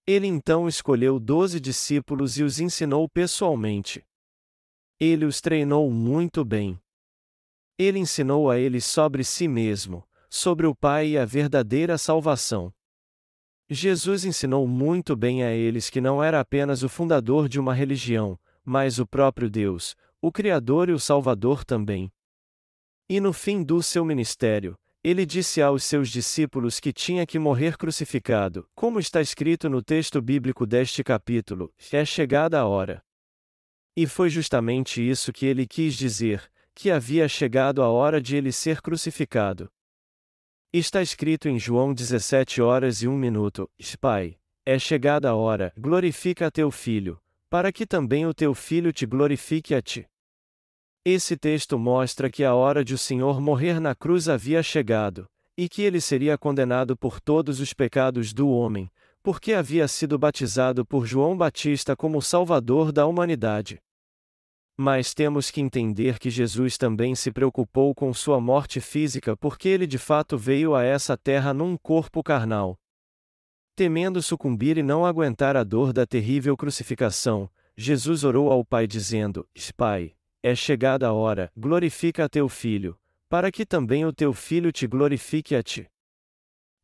Ele 0.06 0.26
então 0.26 0.68
escolheu 0.68 1.18
doze 1.18 1.60
discípulos 1.60 2.36
e 2.36 2.42
os 2.42 2.58
ensinou 2.58 3.08
pessoalmente. 3.08 4.04
Ele 5.04 5.26
os 5.26 5.38
treinou 5.38 5.90
muito 5.90 6.42
bem. 6.46 6.80
Ele 7.78 7.98
ensinou 7.98 8.50
a 8.50 8.58
eles 8.58 8.86
sobre 8.86 9.22
si 9.22 9.46
mesmo, 9.46 10.02
sobre 10.30 10.66
o 10.66 10.74
Pai 10.74 11.08
e 11.08 11.18
a 11.18 11.26
verdadeira 11.26 11.98
salvação. 11.98 12.72
Jesus 13.68 14.24
ensinou 14.24 14.66
muito 14.66 15.14
bem 15.14 15.44
a 15.44 15.52
eles 15.52 15.90
que 15.90 16.00
não 16.00 16.24
era 16.24 16.40
apenas 16.40 16.82
o 16.82 16.88
fundador 16.88 17.50
de 17.50 17.60
uma 17.60 17.74
religião, 17.74 18.38
mas 18.64 18.98
o 18.98 19.06
próprio 19.06 19.50
Deus, 19.50 19.94
o 20.22 20.32
Criador 20.32 20.88
e 20.88 20.92
o 20.92 20.98
Salvador 20.98 21.66
também. 21.66 22.10
E 23.06 23.20
no 23.20 23.34
fim 23.34 23.62
do 23.62 23.82
seu 23.82 24.06
ministério, 24.06 24.74
ele 25.02 25.26
disse 25.26 25.60
aos 25.60 25.84
seus 25.84 26.08
discípulos 26.08 26.80
que 26.80 26.94
tinha 26.94 27.26
que 27.26 27.38
morrer 27.38 27.76
crucificado, 27.76 28.66
como 28.74 28.98
está 28.98 29.20
escrito 29.20 29.68
no 29.68 29.82
texto 29.82 30.22
bíblico 30.22 30.64
deste 30.66 31.04
capítulo: 31.04 31.70
é 31.92 32.06
chegada 32.06 32.58
a 32.58 32.66
hora. 32.66 33.04
E 33.96 34.06
foi 34.06 34.28
justamente 34.28 35.00
isso 35.00 35.32
que 35.32 35.46
ele 35.46 35.66
quis 35.66 35.94
dizer, 35.94 36.50
que 36.74 36.90
havia 36.90 37.28
chegado 37.28 37.80
a 37.82 37.88
hora 37.88 38.20
de 38.20 38.36
ele 38.36 38.50
ser 38.50 38.82
crucificado. 38.82 39.70
Está 40.72 41.00
escrito 41.00 41.48
em 41.48 41.58
João 41.58 41.94
17 41.94 42.60
horas 42.60 43.02
e 43.02 43.06
1 43.06 43.16
minuto: 43.16 43.70
Pai, 44.00 44.36
é 44.66 44.76
chegada 44.78 45.30
a 45.30 45.34
hora, 45.36 45.72
glorifica 45.78 46.48
a 46.48 46.50
teu 46.50 46.70
filho, 46.72 47.20
para 47.48 47.70
que 47.70 47.86
também 47.86 48.26
o 48.26 48.34
teu 48.34 48.52
filho 48.52 48.92
te 48.92 49.06
glorifique 49.06 49.72
a 49.74 49.80
ti. 49.80 50.04
Esse 51.04 51.36
texto 51.36 51.78
mostra 51.78 52.28
que 52.28 52.42
a 52.42 52.54
hora 52.54 52.84
de 52.84 52.94
o 52.94 52.98
Senhor 52.98 53.40
morrer 53.40 53.78
na 53.78 53.94
cruz 53.94 54.28
havia 54.28 54.62
chegado, 54.62 55.28
e 55.56 55.68
que 55.68 55.82
ele 55.82 56.00
seria 56.00 56.36
condenado 56.36 56.96
por 56.96 57.20
todos 57.20 57.60
os 57.60 57.72
pecados 57.72 58.32
do 58.32 58.48
homem, 58.48 58.90
porque 59.24 59.54
havia 59.54 59.88
sido 59.88 60.16
batizado 60.16 60.86
por 60.86 61.04
João 61.04 61.36
Batista 61.36 61.96
como 61.96 62.22
Salvador 62.22 62.92
da 62.92 63.06
humanidade. 63.06 63.80
Mas 64.76 65.14
temos 65.14 65.50
que 65.50 65.60
entender 65.60 66.20
que 66.20 66.30
Jesus 66.30 66.78
também 66.78 67.16
se 67.16 67.32
preocupou 67.32 67.92
com 67.92 68.14
sua 68.14 68.40
morte 68.40 68.80
física 68.80 69.36
porque 69.36 69.68
ele 69.68 69.86
de 69.86 69.98
fato 69.98 70.38
veio 70.38 70.76
a 70.76 70.84
essa 70.84 71.16
terra 71.16 71.52
num 71.52 71.76
corpo 71.76 72.22
carnal, 72.22 72.78
Temendo 73.76 74.22
sucumbir 74.22 74.78
e 74.78 74.84
não 74.84 75.04
aguentar 75.04 75.56
a 75.56 75.64
dor 75.64 75.92
da 75.92 76.06
terrível 76.06 76.56
crucificação, 76.56 77.50
Jesus 77.76 78.22
orou 78.22 78.52
ao 78.52 78.64
Pai 78.64 78.86
dizendo: 78.86 79.48
Pai, 79.76 80.14
é 80.44 80.54
chegada 80.54 81.08
a 81.08 81.12
hora, 81.12 81.50
glorifica 81.56 82.24
a 82.24 82.28
teu 82.28 82.48
filho, 82.48 82.96
para 83.28 83.50
que 83.50 83.66
também 83.66 84.06
o 84.06 84.12
teu 84.12 84.32
filho 84.32 84.70
te 84.70 84.86
glorifique 84.86 85.56
a 85.56 85.62
ti. 85.62 85.90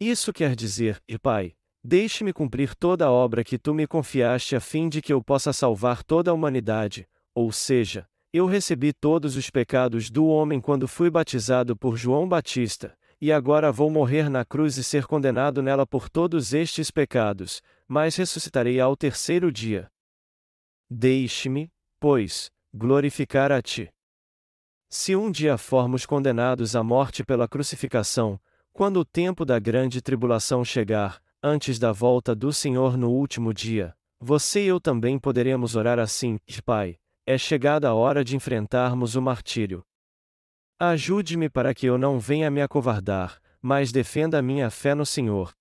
Isso 0.01 0.33
quer 0.33 0.57
dizer, 0.57 1.01
Pai, 1.23 1.55
deixe-me 1.83 2.33
cumprir 2.33 2.75
toda 2.75 3.07
a 3.07 3.11
obra 3.11 3.43
que 3.43 3.59
tu 3.59 3.75
me 3.75 3.87
confiaste 3.87 4.55
a 4.55 4.61
fim 4.61 4.89
de 4.89 5.01
que 5.01 5.13
eu 5.13 5.23
possa 5.23 5.53
salvar 5.53 6.03
toda 6.03 6.31
a 6.31 6.35
humanidade, 6.35 7.09
ou 7.35 7.51
seja, 7.51 8.07
eu 8.33 8.47
recebi 8.47 8.93
todos 8.93 9.37
os 9.37 9.51
pecados 9.51 10.11
do 10.11 10.27
homem 10.27 10.61
quando 10.61 10.87
fui 10.87 11.11
batizado 11.11 11.77
por 11.77 11.97
João 11.97 12.29
Batista, 12.29 12.97
e 13.21 13.33
agora 13.33 13.73
vou 13.73 13.91
morrer 13.91 14.31
na 14.31 14.45
cruz 14.45 14.77
e 14.77 14.85
ser 14.85 15.07
condenado 15.07 15.63
nela 15.63 15.87
por 15.87 16.09
todos 16.09 16.55
estes 16.55 16.91
pecados, 16.91 17.61
mas 17.87 18.17
ressuscitarei 18.17 18.81
ao 18.81 18.97
terceiro 18.97 19.51
dia. 19.53 19.91
Deixe-me, 20.89 21.71
pois, 21.99 22.51
glorificar 22.73 23.53
a 23.53 23.61
ti. 23.61 23.91
Se 24.89 25.15
um 25.15 25.31
dia 25.31 25.59
formos 25.59 26.07
condenados 26.07 26.75
à 26.75 26.83
morte 26.83 27.25
pela 27.25 27.47
crucificação, 27.47 28.41
quando 28.73 29.01
o 29.01 29.05
tempo 29.05 29.45
da 29.45 29.59
grande 29.59 30.01
tribulação 30.01 30.65
chegar, 30.65 31.21
antes 31.43 31.79
da 31.79 31.93
volta 31.93 32.35
do 32.35 32.53
Senhor 32.53 32.97
no 32.97 33.11
último 33.11 33.53
dia, 33.53 33.95
você 34.21 34.65
e 34.65 34.69
eu 34.69 34.81
também 34.81 35.19
poderemos 35.19 35.77
orar 35.77 35.99
assim: 35.99 36.39
Pai, 36.65 36.97
é 37.27 37.39
chegada 37.39 37.89
a 37.89 37.95
hora 37.95 38.25
de 38.25 38.37
enfrentarmos 38.37 39.15
o 39.17 39.23
martírio, 39.23 39.85
Ajude-me 40.83 41.51
para 41.51 41.75
que 41.75 41.85
eu 41.85 41.99
não 41.99 42.19
venha 42.19 42.51
me 42.51 42.63
acovardar, 42.63 43.39
mas 43.61 43.93
defenda 43.93 44.39
a 44.39 44.43
minha 44.43 44.71
fé 44.71 44.95
no 44.95 45.05
Senhor. 45.05 45.53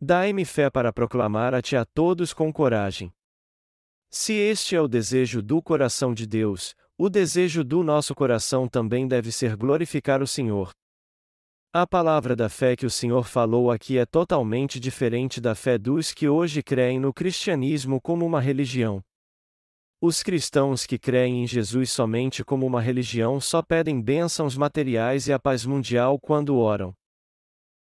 Dai-me 0.00 0.44
fé 0.44 0.68
para 0.68 0.92
proclamar 0.92 1.54
a 1.54 1.62
Ti 1.62 1.76
a 1.76 1.84
todos 1.84 2.34
com 2.34 2.52
coragem. 2.52 3.12
Se 4.10 4.32
este 4.32 4.74
é 4.74 4.80
o 4.80 4.88
desejo 4.88 5.40
do 5.40 5.62
coração 5.62 6.12
de 6.12 6.26
Deus, 6.26 6.74
o 6.98 7.08
desejo 7.08 7.62
do 7.62 7.84
nosso 7.84 8.12
coração 8.12 8.66
também 8.66 9.06
deve 9.06 9.30
ser 9.30 9.54
glorificar 9.54 10.20
o 10.20 10.26
Senhor. 10.26 10.72
A 11.76 11.84
palavra 11.88 12.36
da 12.36 12.48
fé 12.48 12.76
que 12.76 12.86
o 12.86 12.90
Senhor 12.90 13.24
falou 13.24 13.68
aqui 13.68 13.98
é 13.98 14.06
totalmente 14.06 14.78
diferente 14.78 15.40
da 15.40 15.56
fé 15.56 15.76
dos 15.76 16.14
que 16.14 16.28
hoje 16.28 16.62
creem 16.62 17.00
no 17.00 17.12
cristianismo 17.12 18.00
como 18.00 18.24
uma 18.24 18.40
religião. 18.40 19.02
Os 20.00 20.22
cristãos 20.22 20.86
que 20.86 20.96
creem 20.96 21.42
em 21.42 21.48
Jesus 21.48 21.90
somente 21.90 22.44
como 22.44 22.64
uma 22.64 22.80
religião 22.80 23.40
só 23.40 23.60
pedem 23.60 24.00
bênçãos 24.00 24.56
materiais 24.56 25.26
e 25.26 25.32
a 25.32 25.38
paz 25.40 25.66
mundial 25.66 26.16
quando 26.16 26.56
oram. 26.58 26.94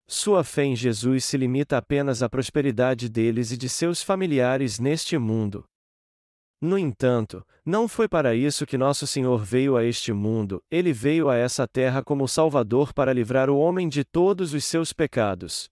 Sua 0.07 0.41
fé 0.41 0.63
em 0.63 0.75
Jesus 0.75 1.25
se 1.25 1.35
limita 1.35 1.77
apenas 1.77 2.23
à 2.23 2.29
prosperidade 2.29 3.09
deles 3.09 3.51
e 3.51 3.57
de 3.57 3.67
seus 3.67 4.01
familiares 4.01 4.79
neste 4.79 5.17
mundo. 5.17 5.65
No 6.61 6.77
entanto, 6.77 7.43
não 7.65 7.87
foi 7.87 8.07
para 8.07 8.35
isso 8.35 8.67
que 8.67 8.77
nosso 8.77 9.07
Senhor 9.07 9.43
veio 9.43 9.75
a 9.75 9.83
este 9.83 10.13
mundo, 10.13 10.63
ele 10.69 10.93
veio 10.93 11.27
a 11.27 11.35
essa 11.35 11.67
terra 11.67 12.03
como 12.03 12.27
Salvador 12.27 12.93
para 12.93 13.11
livrar 13.11 13.49
o 13.49 13.57
homem 13.57 13.89
de 13.89 14.03
todos 14.03 14.53
os 14.53 14.63
seus 14.63 14.93
pecados. 14.93 15.71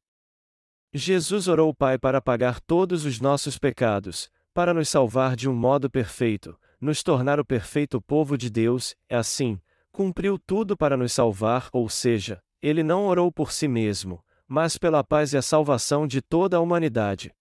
Jesus 0.92 1.48
orou 1.48 1.70
o 1.70 1.76
Pai 1.76 2.00
para 2.00 2.20
pagar 2.20 2.60
todos 2.60 3.06
os 3.06 3.22
nossos 3.22 3.60
pecados, 3.60 4.32
para 4.52 4.74
nos 4.74 4.90
salvar 4.90 5.36
de 5.36 5.48
um 5.48 5.54
modo 5.54 5.92
perfeito, 5.92 6.58
nos 6.82 7.04
tornar 7.04 7.40
o 7.40 7.46
perfeito 7.46 8.02
povo 8.02 8.36
de 8.36 8.50
Deus, 8.50 8.96
é 9.08 9.16
assim, 9.16 9.62
cumpriu 9.92 10.40
tudo 10.40 10.76
para 10.76 10.98
nos 10.98 11.14
salvar, 11.14 11.70
ou 11.72 11.88
seja, 11.88 12.42
ele 12.60 12.82
não 12.82 13.06
orou 13.06 13.32
por 13.32 13.52
si 13.52 13.68
mesmo, 13.68 14.24
mas 14.48 14.76
pela 14.76 15.04
paz 15.04 15.34
e 15.34 15.38
a 15.38 15.42
salvação 15.44 16.08
de 16.08 16.20
toda 16.20 16.58
a 16.58 16.60
humanidade. 16.60 17.32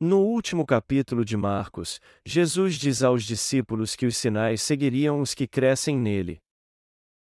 No 0.00 0.18
último 0.18 0.66
capítulo 0.66 1.24
de 1.24 1.36
Marcos, 1.36 2.00
Jesus 2.26 2.74
diz 2.74 3.02
aos 3.02 3.22
discípulos 3.22 3.94
que 3.94 4.06
os 4.06 4.16
sinais 4.16 4.60
seguiriam 4.60 5.20
os 5.20 5.34
que 5.34 5.46
crescem 5.46 5.96
nele. 5.96 6.40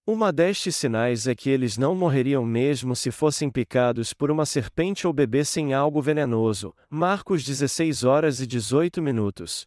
Uma 0.06 0.33
destes 0.33 0.76
sinais 0.76 1.26
é 1.26 1.35
que 1.35 1.49
eles 1.50 1.78
não 1.78 1.94
morreriam 1.94 2.44
mesmo 2.44 2.97
se 2.97 3.11
fossem 3.11 3.50
picados 3.50 4.12
por 4.12 4.30
uma 4.30 4.44
serpente 4.44 5.06
ou 5.06 5.12
bebessem 5.12 5.73
algo 5.73 6.00
venenoso. 6.02 6.75
Marcos 6.90 7.44
16 7.44 8.02
horas 8.02 8.40
e 8.40 8.47
18 8.47 9.00
minutos. 9.00 9.66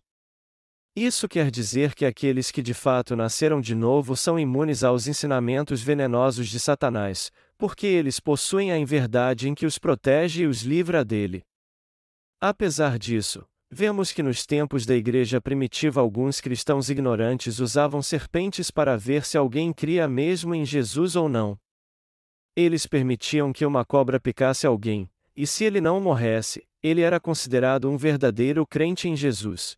Isso 0.96 1.28
quer 1.28 1.52
dizer 1.52 1.94
que 1.94 2.06
aqueles 2.06 2.50
que 2.50 2.62
de 2.62 2.74
fato 2.74 3.16
nasceram 3.16 3.62
de 3.62 3.76
novo 3.76 4.16
são 4.16 4.40
imunes 4.40 4.84
aos 4.84 5.08
ensinamentos 5.08 5.82
venenosos 5.82 6.50
de 6.50 6.60
Satanás, 6.60 7.32
porque 7.58 7.86
eles 7.86 8.20
possuem 8.20 8.72
a 8.72 8.78
inverdade 8.78 9.48
em 9.48 9.54
que 9.54 9.66
os 9.66 9.78
protege 9.78 10.44
e 10.44 10.48
os 10.48 10.64
livra 10.64 11.06
dele. 11.06 11.44
Apesar 12.40 13.00
disso, 13.00 13.44
vemos 13.68 14.12
que 14.12 14.22
nos 14.22 14.46
tempos 14.46 14.86
da 14.86 14.96
igreja 14.96 15.42
primitiva 15.42 16.00
alguns 16.00 16.40
cristãos 16.40 16.88
ignorantes 16.88 17.58
usavam 17.58 18.00
serpentes 18.00 18.70
para 18.70 18.96
ver 18.96 19.26
se 19.26 19.40
alguém 19.40 19.74
cria 19.74 20.08
mesmo 20.08 20.54
em 20.54 20.64
Jesus 20.64 21.16
ou 21.16 21.28
não. 21.28 21.58
Eles 22.56 22.86
permitiam 22.86 23.52
que 23.52 23.66
uma 23.66 23.84
cobra 23.84 24.20
picasse 24.20 24.68
alguém, 24.68 25.10
e 25.36 25.48
se 25.48 25.64
ele 25.64 25.82
não 25.82 26.00
morresse, 26.00 26.64
ele 26.82 27.02
era 27.02 27.20
considerado 27.20 27.90
um 27.90 27.98
verdadeiro 27.98 28.68
crente 28.68 29.08
em 29.08 29.16
Jesus. 29.16 29.76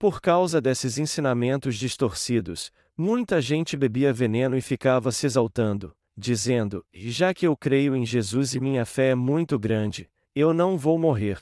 Por 0.00 0.20
causa 0.20 0.60
desses 0.60 0.98
ensinamentos 0.98 1.76
distorcidos, 1.76 2.72
muita 2.96 3.40
gente 3.40 3.76
bebia 3.76 4.12
veneno 4.12 4.56
e 4.56 4.60
ficava 4.60 5.12
se 5.12 5.26
exaltando, 5.26 5.94
dizendo: 6.16 6.84
Já 6.92 7.32
que 7.32 7.46
eu 7.46 7.56
creio 7.56 7.94
em 7.94 8.04
Jesus 8.04 8.52
e 8.52 8.58
minha 8.58 8.84
fé 8.84 9.10
é 9.10 9.14
muito 9.14 9.56
grande, 9.60 10.10
eu 10.34 10.52
não 10.52 10.76
vou 10.76 10.98
morrer. 10.98 11.40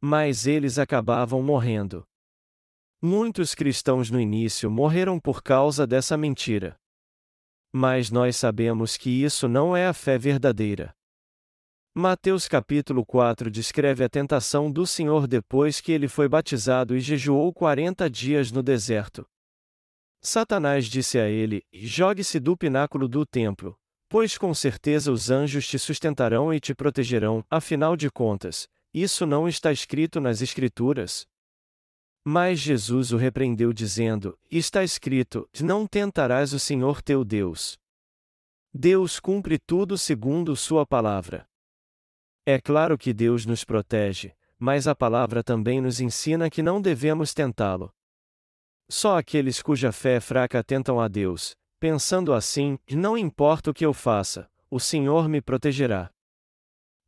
Mas 0.00 0.46
eles 0.46 0.78
acabavam 0.78 1.42
morrendo. 1.42 2.06
Muitos 3.00 3.54
cristãos 3.54 4.10
no 4.10 4.20
início 4.20 4.70
morreram 4.70 5.20
por 5.20 5.42
causa 5.42 5.86
dessa 5.86 6.16
mentira. 6.16 6.76
Mas 7.72 8.10
nós 8.10 8.36
sabemos 8.36 8.96
que 8.96 9.10
isso 9.10 9.48
não 9.48 9.76
é 9.76 9.86
a 9.86 9.92
fé 9.92 10.16
verdadeira. 10.16 10.94
Mateus 11.94 12.46
capítulo 12.46 13.06
4 13.06 13.50
descreve 13.50 14.04
a 14.04 14.08
tentação 14.08 14.70
do 14.70 14.86
Senhor 14.86 15.26
depois 15.26 15.80
que 15.80 15.92
ele 15.92 16.08
foi 16.08 16.28
batizado 16.28 16.94
e 16.94 17.00
jejuou 17.00 17.52
40 17.54 18.10
dias 18.10 18.52
no 18.52 18.62
deserto. 18.62 19.26
Satanás 20.20 20.86
disse 20.86 21.18
a 21.18 21.28
ele: 21.28 21.62
Jogue-se 21.72 22.38
do 22.38 22.56
pináculo 22.56 23.08
do 23.08 23.24
templo, 23.24 23.78
pois 24.08 24.36
com 24.36 24.52
certeza 24.52 25.10
os 25.10 25.30
anjos 25.30 25.66
te 25.66 25.78
sustentarão 25.78 26.52
e 26.52 26.60
te 26.60 26.74
protegerão, 26.74 27.44
afinal 27.48 27.96
de 27.96 28.10
contas, 28.10 28.68
isso 28.98 29.26
não 29.26 29.46
está 29.46 29.70
escrito 29.70 30.22
nas 30.22 30.40
Escrituras? 30.40 31.26
Mas 32.24 32.58
Jesus 32.58 33.12
o 33.12 33.18
repreendeu, 33.18 33.70
dizendo: 33.70 34.38
Está 34.50 34.82
escrito: 34.82 35.46
Não 35.60 35.86
tentarás 35.86 36.54
o 36.54 36.58
Senhor 36.58 37.02
teu 37.02 37.22
Deus. 37.22 37.78
Deus 38.72 39.20
cumpre 39.20 39.58
tudo 39.58 39.98
segundo 39.98 40.56
Sua 40.56 40.86
palavra. 40.86 41.46
É 42.46 42.58
claro 42.58 42.96
que 42.96 43.12
Deus 43.12 43.44
nos 43.44 43.64
protege, 43.64 44.34
mas 44.58 44.88
a 44.88 44.94
palavra 44.94 45.44
também 45.44 45.78
nos 45.78 46.00
ensina 46.00 46.48
que 46.48 46.62
não 46.62 46.80
devemos 46.80 47.34
tentá-lo. 47.34 47.92
Só 48.88 49.18
aqueles 49.18 49.60
cuja 49.60 49.92
fé 49.92 50.14
é 50.14 50.20
fraca 50.20 50.64
tentam 50.64 50.98
a 50.98 51.06
Deus, 51.06 51.54
pensando 51.78 52.32
assim: 52.32 52.78
não 52.90 53.18
importa 53.18 53.70
o 53.70 53.74
que 53.74 53.84
eu 53.84 53.92
faça, 53.92 54.50
o 54.70 54.80
Senhor 54.80 55.28
me 55.28 55.42
protegerá. 55.42 56.10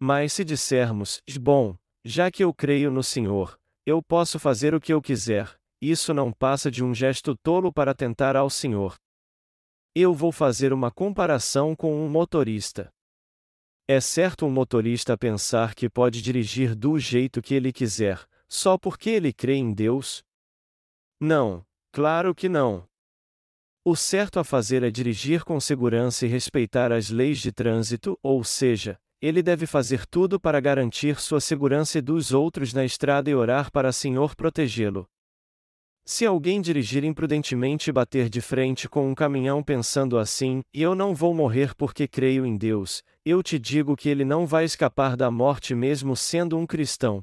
Mas 0.00 0.32
se 0.32 0.44
dissermos, 0.44 1.20
bom, 1.40 1.76
já 2.04 2.30
que 2.30 2.44
eu 2.44 2.54
creio 2.54 2.90
no 2.90 3.02
Senhor, 3.02 3.58
eu 3.84 4.02
posso 4.02 4.38
fazer 4.38 4.74
o 4.74 4.80
que 4.80 4.92
eu 4.92 5.02
quiser, 5.02 5.58
isso 5.80 6.14
não 6.14 6.32
passa 6.32 6.70
de 6.70 6.84
um 6.84 6.94
gesto 6.94 7.36
tolo 7.36 7.72
para 7.72 7.94
tentar 7.94 8.36
ao 8.36 8.48
Senhor. 8.48 8.96
Eu 9.94 10.14
vou 10.14 10.30
fazer 10.30 10.72
uma 10.72 10.90
comparação 10.90 11.74
com 11.74 12.04
um 12.04 12.08
motorista. 12.08 12.92
É 13.88 14.00
certo 14.00 14.46
um 14.46 14.50
motorista 14.50 15.16
pensar 15.16 15.74
que 15.74 15.88
pode 15.88 16.20
dirigir 16.20 16.76
do 16.76 16.98
jeito 16.98 17.40
que 17.40 17.54
ele 17.54 17.72
quiser, 17.72 18.24
só 18.48 18.76
porque 18.78 19.10
ele 19.10 19.32
crê 19.32 19.54
em 19.54 19.72
Deus? 19.72 20.22
Não, 21.20 21.64
claro 21.90 22.34
que 22.34 22.48
não. 22.48 22.86
O 23.84 23.96
certo 23.96 24.38
a 24.38 24.44
fazer 24.44 24.82
é 24.82 24.90
dirigir 24.90 25.42
com 25.44 25.58
segurança 25.58 26.26
e 26.26 26.28
respeitar 26.28 26.92
as 26.92 27.08
leis 27.08 27.38
de 27.38 27.50
trânsito, 27.50 28.18
ou 28.22 28.44
seja, 28.44 29.00
ele 29.20 29.42
deve 29.42 29.66
fazer 29.66 30.06
tudo 30.06 30.38
para 30.38 30.60
garantir 30.60 31.20
sua 31.20 31.40
segurança 31.40 31.98
e 31.98 32.00
dos 32.00 32.32
outros 32.32 32.72
na 32.72 32.84
estrada 32.84 33.28
e 33.28 33.34
orar 33.34 33.70
para 33.70 33.92
Senhor 33.92 34.36
protegê-lo. 34.36 35.08
Se 36.04 36.24
alguém 36.24 36.60
dirigir 36.60 37.04
imprudentemente 37.04 37.90
e 37.90 37.92
bater 37.92 38.30
de 38.30 38.40
frente 38.40 38.88
com 38.88 39.10
um 39.10 39.14
caminhão 39.14 39.62
pensando 39.62 40.16
assim, 40.16 40.62
eu 40.72 40.94
não 40.94 41.14
vou 41.14 41.34
morrer 41.34 41.74
porque 41.74 42.08
creio 42.08 42.46
em 42.46 42.56
Deus, 42.56 43.02
eu 43.24 43.42
te 43.42 43.58
digo 43.58 43.94
que 43.94 44.08
ele 44.08 44.24
não 44.24 44.46
vai 44.46 44.64
escapar 44.64 45.16
da 45.16 45.30
morte 45.30 45.74
mesmo 45.74 46.16
sendo 46.16 46.56
um 46.56 46.66
cristão. 46.66 47.22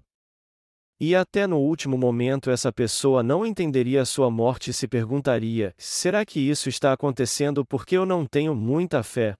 E 0.99 1.15
até 1.15 1.47
no 1.47 1.57
último 1.57 1.97
momento 1.97 2.51
essa 2.51 2.71
pessoa 2.71 3.23
não 3.23 3.45
entenderia 3.45 4.01
a 4.01 4.05
sua 4.05 4.29
morte 4.29 4.69
e 4.69 4.73
se 4.73 4.87
perguntaria: 4.87 5.73
será 5.77 6.23
que 6.23 6.39
isso 6.39 6.69
está 6.69 6.93
acontecendo 6.93 7.65
porque 7.65 7.97
eu 7.97 8.05
não 8.05 8.25
tenho 8.25 8.53
muita 8.53 9.01
fé? 9.01 9.35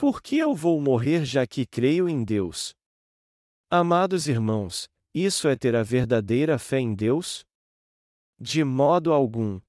Por 0.00 0.22
que 0.22 0.38
eu 0.38 0.54
vou 0.54 0.80
morrer 0.80 1.26
já 1.26 1.46
que 1.46 1.66
creio 1.66 2.08
em 2.08 2.24
Deus? 2.24 2.74
Amados 3.68 4.26
irmãos, 4.26 4.88
isso 5.14 5.46
é 5.46 5.54
ter 5.54 5.76
a 5.76 5.82
verdadeira 5.82 6.58
fé 6.58 6.78
em 6.78 6.94
Deus? 6.94 7.44
De 8.40 8.64
modo 8.64 9.12
algum. 9.12 9.60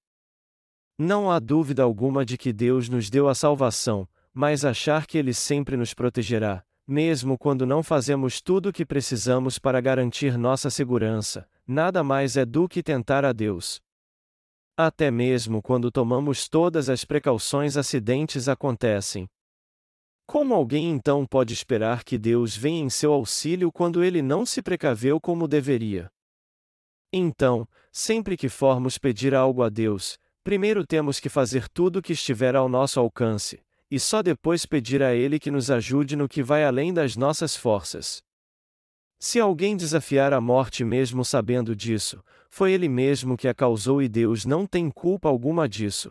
Não 0.97 1.29
há 1.29 1.37
dúvida 1.37 1.83
alguma 1.83 2.23
de 2.23 2.37
que 2.37 2.53
Deus 2.53 2.87
nos 2.87 3.09
deu 3.09 3.27
a 3.27 3.35
salvação, 3.35 4.07
mas 4.33 4.63
achar 4.63 5.05
que 5.05 5.17
Ele 5.17 5.33
sempre 5.33 5.75
nos 5.75 5.93
protegerá, 5.93 6.63
mesmo 6.87 7.37
quando 7.37 7.65
não 7.65 7.83
fazemos 7.83 8.39
tudo 8.39 8.69
o 8.69 8.73
que 8.73 8.85
precisamos 8.85 9.59
para 9.59 9.81
garantir 9.81 10.37
nossa 10.37 10.69
segurança, 10.69 11.45
nada 11.67 12.05
mais 12.05 12.37
é 12.37 12.45
do 12.45 12.69
que 12.69 12.81
tentar 12.81 13.25
a 13.25 13.33
Deus. 13.33 13.81
Até 14.77 15.11
mesmo 15.11 15.61
quando 15.61 15.91
tomamos 15.91 16.47
todas 16.47 16.87
as 16.87 17.03
precauções, 17.03 17.75
acidentes 17.75 18.47
acontecem, 18.47 19.29
como 20.31 20.53
alguém 20.53 20.89
então 20.89 21.25
pode 21.25 21.53
esperar 21.53 22.05
que 22.05 22.17
Deus 22.17 22.55
venha 22.55 22.81
em 22.81 22.89
seu 22.89 23.11
auxílio 23.11 23.69
quando 23.69 24.01
ele 24.01 24.21
não 24.21 24.45
se 24.45 24.61
precaveu 24.61 25.19
como 25.19 25.45
deveria? 25.45 26.09
Então, 27.11 27.67
sempre 27.91 28.37
que 28.37 28.47
formos 28.47 28.97
pedir 28.97 29.35
algo 29.35 29.61
a 29.61 29.67
Deus, 29.67 30.17
primeiro 30.41 30.87
temos 30.87 31.19
que 31.19 31.27
fazer 31.27 31.67
tudo 31.67 31.99
o 31.99 32.01
que 32.01 32.13
estiver 32.13 32.55
ao 32.55 32.69
nosso 32.69 32.97
alcance, 32.97 33.61
e 33.91 33.99
só 33.99 34.23
depois 34.23 34.65
pedir 34.65 35.03
a 35.03 35.13
Ele 35.13 35.37
que 35.37 35.51
nos 35.51 35.69
ajude 35.69 36.15
no 36.15 36.29
que 36.29 36.41
vai 36.41 36.63
além 36.63 36.93
das 36.93 37.17
nossas 37.17 37.53
forças. 37.53 38.23
Se 39.19 39.37
alguém 39.37 39.75
desafiar 39.75 40.31
a 40.31 40.39
morte 40.39 40.85
mesmo 40.85 41.25
sabendo 41.25 41.75
disso, 41.75 42.23
foi 42.49 42.71
ele 42.71 42.87
mesmo 42.87 43.35
que 43.35 43.49
a 43.49 43.53
causou 43.53 44.01
e 44.01 44.07
Deus 44.07 44.45
não 44.45 44.65
tem 44.65 44.89
culpa 44.89 45.27
alguma 45.27 45.67
disso. 45.67 46.09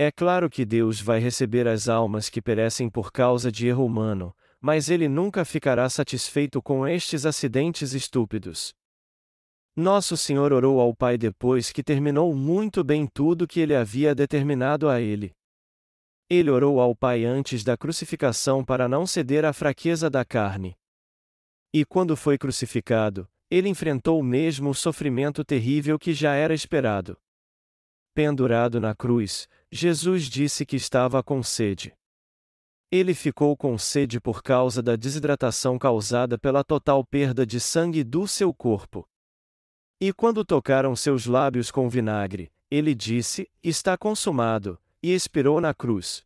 É 0.00 0.12
claro 0.12 0.48
que 0.48 0.64
Deus 0.64 1.00
vai 1.00 1.18
receber 1.18 1.66
as 1.66 1.88
almas 1.88 2.30
que 2.30 2.40
perecem 2.40 2.88
por 2.88 3.10
causa 3.10 3.50
de 3.50 3.66
erro 3.66 3.84
humano, 3.84 4.32
mas 4.60 4.88
ele 4.88 5.08
nunca 5.08 5.44
ficará 5.44 5.90
satisfeito 5.90 6.62
com 6.62 6.86
estes 6.86 7.26
acidentes 7.26 7.92
estúpidos. 7.92 8.72
Nosso 9.74 10.16
Senhor 10.16 10.52
orou 10.52 10.80
ao 10.80 10.94
Pai 10.94 11.18
depois 11.18 11.72
que 11.72 11.82
terminou 11.82 12.32
muito 12.32 12.84
bem 12.84 13.08
tudo 13.08 13.46
que 13.46 13.58
ele 13.58 13.74
havia 13.74 14.14
determinado 14.14 14.88
a 14.88 15.00
ele. 15.00 15.34
Ele 16.30 16.48
orou 16.48 16.80
ao 16.80 16.94
Pai 16.94 17.24
antes 17.24 17.64
da 17.64 17.76
crucificação 17.76 18.64
para 18.64 18.88
não 18.88 19.04
ceder 19.04 19.44
à 19.44 19.52
fraqueza 19.52 20.08
da 20.08 20.24
carne. 20.24 20.76
E 21.74 21.84
quando 21.84 22.16
foi 22.16 22.38
crucificado, 22.38 23.28
ele 23.50 23.68
enfrentou 23.68 24.22
mesmo 24.22 24.70
o 24.70 24.74
sofrimento 24.74 25.44
terrível 25.44 25.98
que 25.98 26.14
já 26.14 26.34
era 26.34 26.54
esperado. 26.54 27.18
Pendurado 28.18 28.80
na 28.80 28.96
cruz, 28.96 29.48
Jesus 29.70 30.24
disse 30.24 30.66
que 30.66 30.74
estava 30.74 31.22
com 31.22 31.40
sede. 31.40 31.94
Ele 32.90 33.14
ficou 33.14 33.56
com 33.56 33.78
sede 33.78 34.20
por 34.20 34.42
causa 34.42 34.82
da 34.82 34.96
desidratação 34.96 35.78
causada 35.78 36.36
pela 36.36 36.64
total 36.64 37.04
perda 37.04 37.46
de 37.46 37.60
sangue 37.60 38.02
do 38.02 38.26
seu 38.26 38.52
corpo. 38.52 39.08
E 40.00 40.12
quando 40.12 40.44
tocaram 40.44 40.96
seus 40.96 41.26
lábios 41.26 41.70
com 41.70 41.88
vinagre, 41.88 42.50
ele 42.68 42.92
disse: 42.92 43.48
Está 43.62 43.96
consumado, 43.96 44.80
e 45.00 45.14
expirou 45.14 45.60
na 45.60 45.72
cruz. 45.72 46.24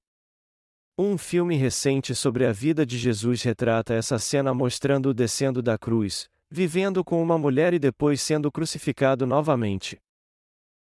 Um 0.97 1.19
filme 1.19 1.57
recente 1.57 2.15
sobre 2.15 2.47
a 2.47 2.53
vida 2.53 2.87
de 2.87 2.97
Jesus 2.97 3.43
retrata 3.43 3.93
essa 3.93 4.19
cena 4.19 4.55
mostrando-o 4.55 5.13
descendo 5.13 5.61
da 5.61 5.77
cruz, 5.77 6.27
vivendo 6.51 7.05
com 7.05 7.23
uma 7.23 7.37
mulher 7.37 7.75
e 7.75 7.79
depois 7.79 8.23
sendo 8.23 8.51
crucificado 8.51 9.27
novamente. 9.27 10.01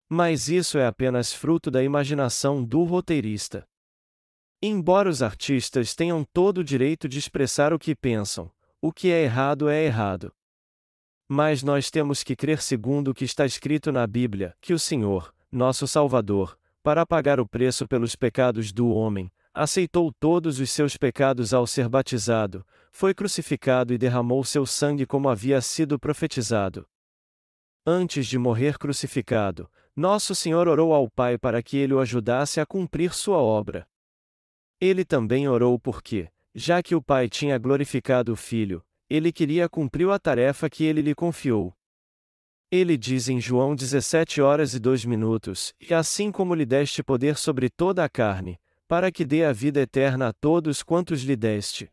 Mas 0.08 0.48
isso 0.48 0.78
é 0.78 0.86
apenas 0.86 1.32
fruto 1.32 1.70
da 1.70 1.82
imaginação 1.82 2.64
do 2.64 2.84
roteirista. 2.84 3.66
Embora 4.62 5.08
os 5.08 5.22
artistas 5.22 5.94
tenham 5.94 6.24
todo 6.24 6.58
o 6.58 6.64
direito 6.64 7.08
de 7.08 7.18
expressar 7.18 7.72
o 7.72 7.78
que 7.78 7.94
pensam, 7.94 8.50
o 8.80 8.92
que 8.92 9.10
é 9.10 9.22
errado 9.22 9.68
é 9.68 9.84
errado. 9.84 10.32
Mas 11.28 11.62
nós 11.62 11.90
temos 11.90 12.22
que 12.22 12.36
crer 12.36 12.62
segundo 12.62 13.08
o 13.08 13.14
que 13.14 13.24
está 13.24 13.44
escrito 13.44 13.90
na 13.90 14.06
Bíblia, 14.06 14.56
que 14.60 14.72
o 14.72 14.78
Senhor, 14.78 15.34
nosso 15.50 15.86
Salvador, 15.88 16.56
para 16.82 17.04
pagar 17.04 17.40
o 17.40 17.48
preço 17.48 17.86
pelos 17.88 18.14
pecados 18.14 18.72
do 18.72 18.88
homem, 18.90 19.30
aceitou 19.52 20.12
todos 20.20 20.60
os 20.60 20.70
seus 20.70 20.96
pecados 20.96 21.52
ao 21.52 21.66
ser 21.66 21.88
batizado, 21.88 22.64
foi 22.92 23.12
crucificado 23.12 23.92
e 23.92 23.98
derramou 23.98 24.44
seu 24.44 24.64
sangue 24.64 25.04
como 25.04 25.28
havia 25.28 25.60
sido 25.60 25.98
profetizado. 25.98 26.86
Antes 27.84 28.26
de 28.26 28.38
morrer 28.38 28.78
crucificado, 28.78 29.68
nosso 29.96 30.34
Senhor 30.34 30.68
orou 30.68 30.92
ao 30.92 31.08
Pai 31.08 31.38
para 31.38 31.62
que 31.62 31.78
ele 31.78 31.94
o 31.94 32.00
ajudasse 32.00 32.60
a 32.60 32.66
cumprir 32.66 33.14
sua 33.14 33.38
obra. 33.38 33.88
Ele 34.78 35.06
também 35.06 35.48
orou 35.48 35.78
porque, 35.78 36.28
já 36.54 36.82
que 36.82 36.94
o 36.94 37.00
Pai 37.00 37.30
tinha 37.30 37.56
glorificado 37.56 38.32
o 38.32 38.36
Filho, 38.36 38.84
ele 39.08 39.32
queria 39.32 39.68
cumprir 39.68 40.10
a 40.10 40.18
tarefa 40.18 40.68
que 40.68 40.84
ele 40.84 41.00
lhe 41.00 41.14
confiou. 41.14 41.74
Ele 42.70 42.96
diz 42.98 43.28
em 43.28 43.40
João 43.40 43.74
17 43.74 44.42
horas 44.42 44.74
e 44.74 44.78
2 44.78 45.06
minutos: 45.06 45.72
E 45.80 45.94
assim 45.94 46.30
como 46.30 46.54
lhe 46.54 46.66
deste 46.66 47.02
poder 47.02 47.36
sobre 47.38 47.70
toda 47.70 48.04
a 48.04 48.08
carne, 48.08 48.60
para 48.86 49.10
que 49.10 49.24
dê 49.24 49.44
a 49.44 49.52
vida 49.52 49.80
eterna 49.80 50.28
a 50.28 50.32
todos 50.32 50.82
quantos 50.82 51.22
lhe 51.22 51.36
deste. 51.36 51.90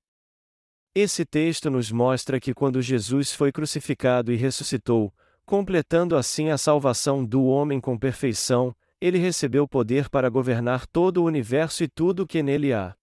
Esse 0.93 1.25
texto 1.25 1.69
nos 1.69 1.91
mostra 1.91 2.39
que 2.39 2.53
quando 2.53 2.81
Jesus 2.81 3.33
foi 3.33 3.51
crucificado 3.51 4.31
e 4.31 4.35
ressuscitou, 4.35 5.13
completando 5.45 6.15
assim 6.15 6.49
a 6.49 6.57
salvação 6.57 7.25
do 7.25 7.45
homem 7.45 7.79
com 7.79 7.97
perfeição, 7.97 8.75
ele 8.99 9.17
recebeu 9.17 9.67
poder 9.67 10.09
para 10.09 10.29
governar 10.29 10.87
todo 10.87 11.17
o 11.17 11.25
universo 11.25 11.83
e 11.83 11.87
tudo 11.87 12.23
o 12.23 12.27
que 12.27 12.41
nele 12.41 12.71
há. 12.71 12.95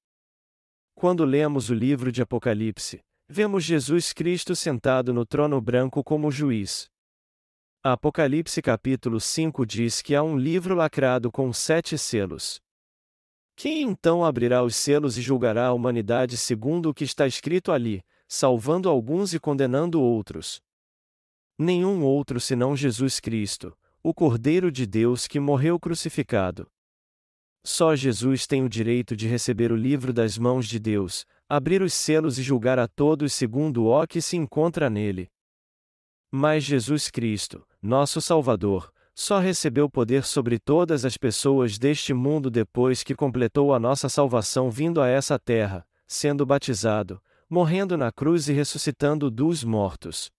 Quando 0.94 1.24
lemos 1.24 1.70
o 1.70 1.74
livro 1.74 2.10
de 2.10 2.22
Apocalipse, 2.22 3.00
vemos 3.28 3.64
Jesus 3.64 4.12
Cristo 4.12 4.56
sentado 4.56 5.12
no 5.12 5.24
trono 5.24 5.60
branco 5.60 6.02
como 6.02 6.30
juiz. 6.30 6.88
Apocalipse 7.82 8.60
capítulo 8.60 9.20
5 9.20 9.64
diz 9.64 10.02
que 10.02 10.14
há 10.14 10.22
um 10.22 10.36
livro 10.36 10.74
lacrado 10.74 11.30
com 11.30 11.52
sete 11.52 11.96
selos. 11.96 12.60
Quem 13.56 13.82
então 13.82 14.24
abrirá 14.24 14.62
os 14.62 14.74
selos 14.74 15.18
e 15.18 15.22
julgará 15.22 15.66
a 15.66 15.72
humanidade 15.72 16.36
segundo 16.36 16.90
o 16.90 16.94
que 16.94 17.04
está 17.04 17.26
escrito 17.26 17.72
ali, 17.72 18.02
salvando 18.26 18.88
alguns 18.88 19.34
e 19.34 19.38
condenando 19.38 20.00
outros? 20.00 20.62
Nenhum 21.62 22.02
outro 22.02 22.40
senão 22.40 22.74
Jesus 22.74 23.20
Cristo, 23.20 23.76
o 24.02 24.14
Cordeiro 24.14 24.72
de 24.72 24.86
Deus 24.86 25.26
que 25.26 25.38
morreu 25.38 25.78
crucificado. 25.78 26.66
Só 27.62 27.94
Jesus 27.94 28.46
tem 28.46 28.64
o 28.64 28.68
direito 28.68 29.14
de 29.14 29.28
receber 29.28 29.70
o 29.70 29.76
livro 29.76 30.10
das 30.10 30.38
mãos 30.38 30.66
de 30.66 30.78
Deus, 30.78 31.26
abrir 31.46 31.82
os 31.82 31.92
selos 31.92 32.38
e 32.38 32.42
julgar 32.42 32.78
a 32.78 32.88
todos 32.88 33.34
segundo 33.34 33.88
o 33.88 34.06
que 34.06 34.22
se 34.22 34.38
encontra 34.38 34.88
nele. 34.88 35.28
Mas 36.30 36.64
Jesus 36.64 37.10
Cristo, 37.10 37.62
nosso 37.82 38.22
Salvador, 38.22 38.90
só 39.14 39.38
recebeu 39.38 39.86
poder 39.90 40.24
sobre 40.24 40.58
todas 40.58 41.04
as 41.04 41.18
pessoas 41.18 41.78
deste 41.78 42.14
mundo 42.14 42.50
depois 42.50 43.02
que 43.02 43.14
completou 43.14 43.74
a 43.74 43.78
nossa 43.78 44.08
salvação 44.08 44.70
vindo 44.70 44.98
a 44.98 45.08
essa 45.08 45.38
terra, 45.38 45.86
sendo 46.06 46.46
batizado, 46.46 47.22
morrendo 47.50 47.98
na 47.98 48.10
cruz 48.10 48.48
e 48.48 48.54
ressuscitando 48.54 49.30
dos 49.30 49.62
mortos. 49.62 50.32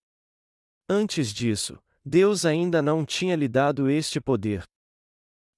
Antes 0.93 1.33
disso, 1.33 1.81
Deus 2.03 2.43
ainda 2.43 2.81
não 2.81 3.05
tinha 3.05 3.33
lhe 3.37 3.47
dado 3.47 3.89
este 3.89 4.19
poder. 4.19 4.65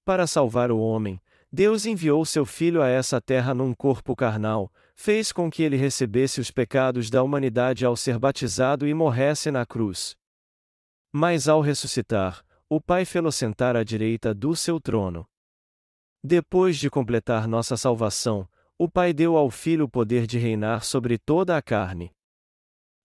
Para 0.04 0.28
salvar 0.28 0.70
o 0.70 0.78
homem, 0.78 1.20
Deus 1.52 1.86
enviou 1.86 2.24
seu 2.24 2.46
Filho 2.46 2.80
a 2.80 2.86
essa 2.86 3.20
terra 3.20 3.52
num 3.52 3.74
corpo 3.74 4.14
carnal, 4.14 4.72
fez 4.94 5.32
com 5.32 5.50
que 5.50 5.64
ele 5.64 5.74
recebesse 5.74 6.40
os 6.40 6.52
pecados 6.52 7.10
da 7.10 7.20
humanidade 7.20 7.84
ao 7.84 7.96
ser 7.96 8.16
batizado 8.16 8.86
e 8.86 8.94
morresse 8.94 9.50
na 9.50 9.66
cruz. 9.66 10.14
Mas 11.12 11.48
ao 11.48 11.60
ressuscitar, 11.60 12.44
o 12.68 12.80
Pai 12.80 13.04
fê-lo 13.04 13.32
sentar 13.32 13.74
à 13.76 13.82
direita 13.82 14.32
do 14.32 14.54
seu 14.54 14.78
trono. 14.78 15.26
Depois 16.22 16.76
de 16.76 16.88
completar 16.88 17.48
nossa 17.48 17.76
salvação, 17.76 18.48
o 18.78 18.88
Pai 18.88 19.12
deu 19.12 19.36
ao 19.36 19.50
Filho 19.50 19.86
o 19.86 19.90
poder 19.90 20.28
de 20.28 20.38
reinar 20.38 20.84
sobre 20.84 21.18
toda 21.18 21.56
a 21.56 21.60
carne. 21.60 22.14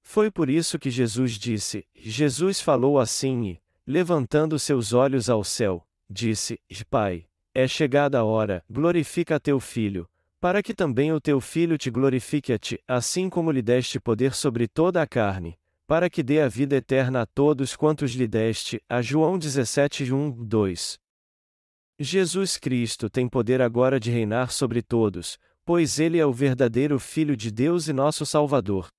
Foi 0.09 0.31
por 0.31 0.49
isso 0.49 0.79
que 0.79 0.89
Jesus 0.89 1.33
disse: 1.33 1.85
Jesus 1.93 2.59
falou 2.59 2.97
assim 2.97 3.43
e, 3.45 3.61
levantando 3.85 4.57
seus 4.57 4.91
olhos 4.91 5.29
ao 5.29 5.43
céu, 5.43 5.85
disse: 6.09 6.59
Pai, 6.89 7.27
é 7.53 7.67
chegada 7.67 8.17
a 8.17 8.23
hora, 8.23 8.65
glorifica 8.67 9.39
teu 9.39 9.59
filho, 9.59 10.09
para 10.41 10.63
que 10.63 10.73
também 10.73 11.13
o 11.13 11.21
teu 11.21 11.39
filho 11.39 11.77
te 11.77 11.91
glorifique 11.91 12.51
a 12.51 12.57
ti, 12.57 12.79
assim 12.87 13.29
como 13.29 13.51
lhe 13.51 13.61
deste 13.61 13.99
poder 13.99 14.33
sobre 14.33 14.67
toda 14.67 14.99
a 14.99 15.05
carne, 15.05 15.59
para 15.85 16.09
que 16.09 16.23
dê 16.23 16.41
a 16.41 16.47
vida 16.47 16.77
eterna 16.77 17.21
a 17.21 17.25
todos 17.27 17.75
quantos 17.75 18.13
lhe 18.13 18.27
deste. 18.27 18.81
A 18.89 19.03
João 19.03 19.37
17, 19.37 20.11
1, 20.11 20.43
2. 20.43 20.99
Jesus 21.99 22.57
Cristo 22.57 23.11
tem 23.11 23.29
poder 23.29 23.61
agora 23.61 23.99
de 23.99 24.09
reinar 24.09 24.51
sobre 24.51 24.81
todos, 24.81 25.37
pois 25.63 25.99
ele 25.99 26.17
é 26.17 26.25
o 26.25 26.33
verdadeiro 26.33 26.97
Filho 26.97 27.37
de 27.37 27.51
Deus 27.51 27.87
e 27.87 27.93
nosso 27.93 28.25
Salvador. 28.25 28.89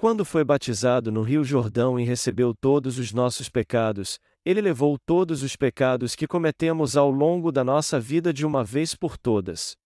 Quando 0.00 0.24
foi 0.24 0.42
batizado 0.42 1.12
no 1.12 1.20
Rio 1.20 1.44
Jordão 1.44 2.00
e 2.00 2.04
recebeu 2.04 2.54
todos 2.54 2.98
os 2.98 3.12
nossos 3.12 3.50
pecados, 3.50 4.18
ele 4.46 4.62
levou 4.62 4.98
todos 4.98 5.42
os 5.42 5.56
pecados 5.56 6.16
que 6.16 6.26
cometemos 6.26 6.96
ao 6.96 7.10
longo 7.10 7.52
da 7.52 7.62
nossa 7.62 8.00
vida 8.00 8.32
de 8.32 8.46
uma 8.46 8.64
vez 8.64 8.94
por 8.94 9.18
todas. 9.18 9.76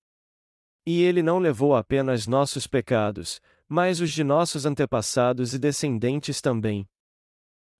E 0.87 1.03
ele 1.03 1.20
não 1.20 1.40
levou 1.40 1.74
apenas 1.74 2.29
nossos 2.29 2.64
pecados, 2.64 3.40
mas 3.68 4.00
os 4.00 4.12
de 4.12 4.22
nossos 4.22 4.64
antepassados 4.64 5.53
e 5.53 5.59
descendentes 5.59 6.40
também. 6.40 6.87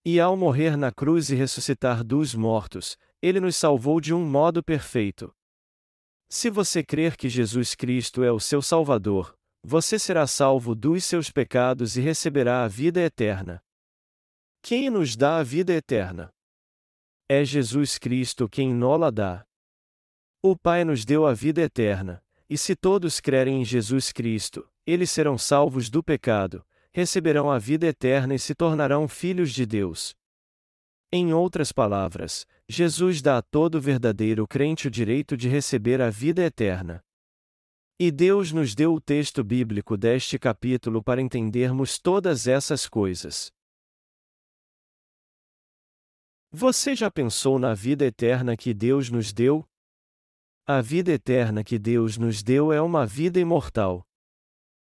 E 0.05 0.19
ao 0.19 0.37
morrer 0.37 0.77
na 0.77 0.91
cruz 0.91 1.31
e 1.31 1.37
ressuscitar 1.37 2.03
dos 2.03 2.35
mortos, 2.35 2.97
ele 3.23 3.39
nos 3.39 3.55
salvou 3.55 4.01
de 4.01 4.13
um 4.13 4.29
modo 4.29 4.61
perfeito. 4.61 5.33
Se 6.29 6.51
você 6.51 6.83
crer 6.83 7.17
que 7.17 7.29
Jesus 7.29 7.77
Cristo 7.77 8.25
é 8.25 8.33
o 8.33 8.41
seu 8.41 8.61
Salvador, 8.61 9.39
você 9.67 9.99
será 9.99 10.27
salvo 10.27 10.75
dos 10.75 11.07
seus 11.07 11.31
pecados 11.31 11.97
e 11.97 12.01
receberá 12.03 12.65
a 12.65 12.69
vida 12.69 13.01
eterna. 13.01 13.65
Quem 14.61 14.91
nos 14.91 15.17
dá 15.17 15.39
a 15.39 15.43
vida 15.43 15.73
eterna? 15.73 16.31
É 17.27 17.43
Jesus 17.43 17.97
Cristo 17.97 18.47
quem 18.47 18.75
nola 18.75 19.11
dá. 19.11 19.47
O 20.43 20.55
Pai 20.55 20.85
nos 20.85 21.07
deu 21.07 21.27
a 21.27 21.33
vida 21.33 21.63
eterna, 21.63 22.23
e 22.49 22.59
se 22.59 22.77
todos 22.77 23.21
crerem 23.21 23.63
em 23.63 23.65
Jesus 23.65 24.13
Cristo, 24.13 24.71
eles 24.87 25.11
serão 25.11 25.39
salvos 25.39 25.89
do 25.89 26.05
pecado, 26.05 26.63
receberão 26.93 27.51
a 27.51 27.59
vida 27.59 27.87
eterna 27.87 28.35
e 28.35 28.39
se 28.39 28.55
tornarão 28.55 29.09
filhos 29.09 29.51
de 29.51 29.65
Deus. 29.65 30.15
Em 31.11 31.33
outras 31.33 31.73
palavras, 31.73 32.47
Jesus 32.69 33.23
dá 33.23 33.39
a 33.39 33.43
todo 33.43 33.81
verdadeiro 33.81 34.47
crente 34.47 34.89
o 34.89 34.91
direito 34.91 35.39
de 35.39 35.49
receber 35.49 36.03
a 36.03 36.11
vida 36.11 36.43
eterna. 36.43 37.03
E 37.99 38.11
Deus 38.11 38.51
nos 38.51 38.75
deu 38.75 38.95
o 38.95 39.01
texto 39.01 39.45
bíblico 39.45 39.97
deste 39.97 40.37
capítulo 40.37 41.01
para 41.01 41.23
entendermos 41.23 41.97
todas 41.97 42.49
essas 42.49 42.89
coisas. 42.89 43.53
Você 46.51 46.97
já 46.97 47.09
pensou 47.09 47.57
na 47.57 47.73
vida 47.73 48.05
eterna 48.05 48.57
que 48.57 48.75
Deus 48.75 49.11
nos 49.11 49.33
deu? 49.33 49.65
A 50.67 50.81
vida 50.81 51.13
eterna 51.13 51.63
que 51.63 51.79
Deus 51.79 52.17
nos 52.17 52.43
deu 52.43 52.73
é 52.73 52.81
uma 52.81 53.07
vida 53.07 53.39
imortal. 53.39 54.05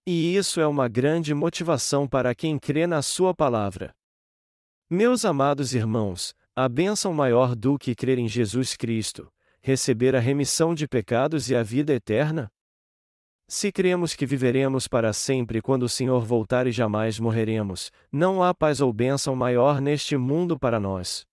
E 0.05 0.35
isso 0.35 0.59
é 0.59 0.67
uma 0.67 0.87
grande 0.87 1.33
motivação 1.33 2.07
para 2.07 2.35
quem 2.35 2.59
crê 2.59 2.85
na 2.85 3.01
Sua 3.01 3.33
palavra. 3.33 3.95
Meus 4.89 5.25
amados 5.25 5.73
irmãos, 5.73 6.35
a 6.55 6.69
bênção 6.69 7.13
maior 7.13 7.55
do 7.55 7.79
que 7.79 7.95
crer 7.95 8.19
em 8.19 8.27
Jesus 8.27 8.75
Cristo, 8.75 9.31
receber 9.59 10.15
a 10.15 10.19
remissão 10.19 10.75
de 10.75 10.87
pecados 10.87 11.49
e 11.49 11.55
a 11.55 11.63
vida 11.63 11.93
eterna? 11.93 12.51
Se 13.53 13.69
cremos 13.69 14.15
que 14.15 14.25
viveremos 14.25 14.87
para 14.87 15.11
sempre 15.11 15.61
quando 15.61 15.83
o 15.83 15.89
Senhor 15.89 16.23
voltar 16.23 16.67
e 16.67 16.71
jamais 16.71 17.19
morreremos, 17.19 17.91
não 18.09 18.41
há 18.41 18.53
paz 18.53 18.79
ou 18.79 18.93
bênção 18.93 19.35
maior 19.35 19.81
neste 19.81 20.15
mundo 20.15 20.57
para 20.57 20.79
nós. 20.79 21.27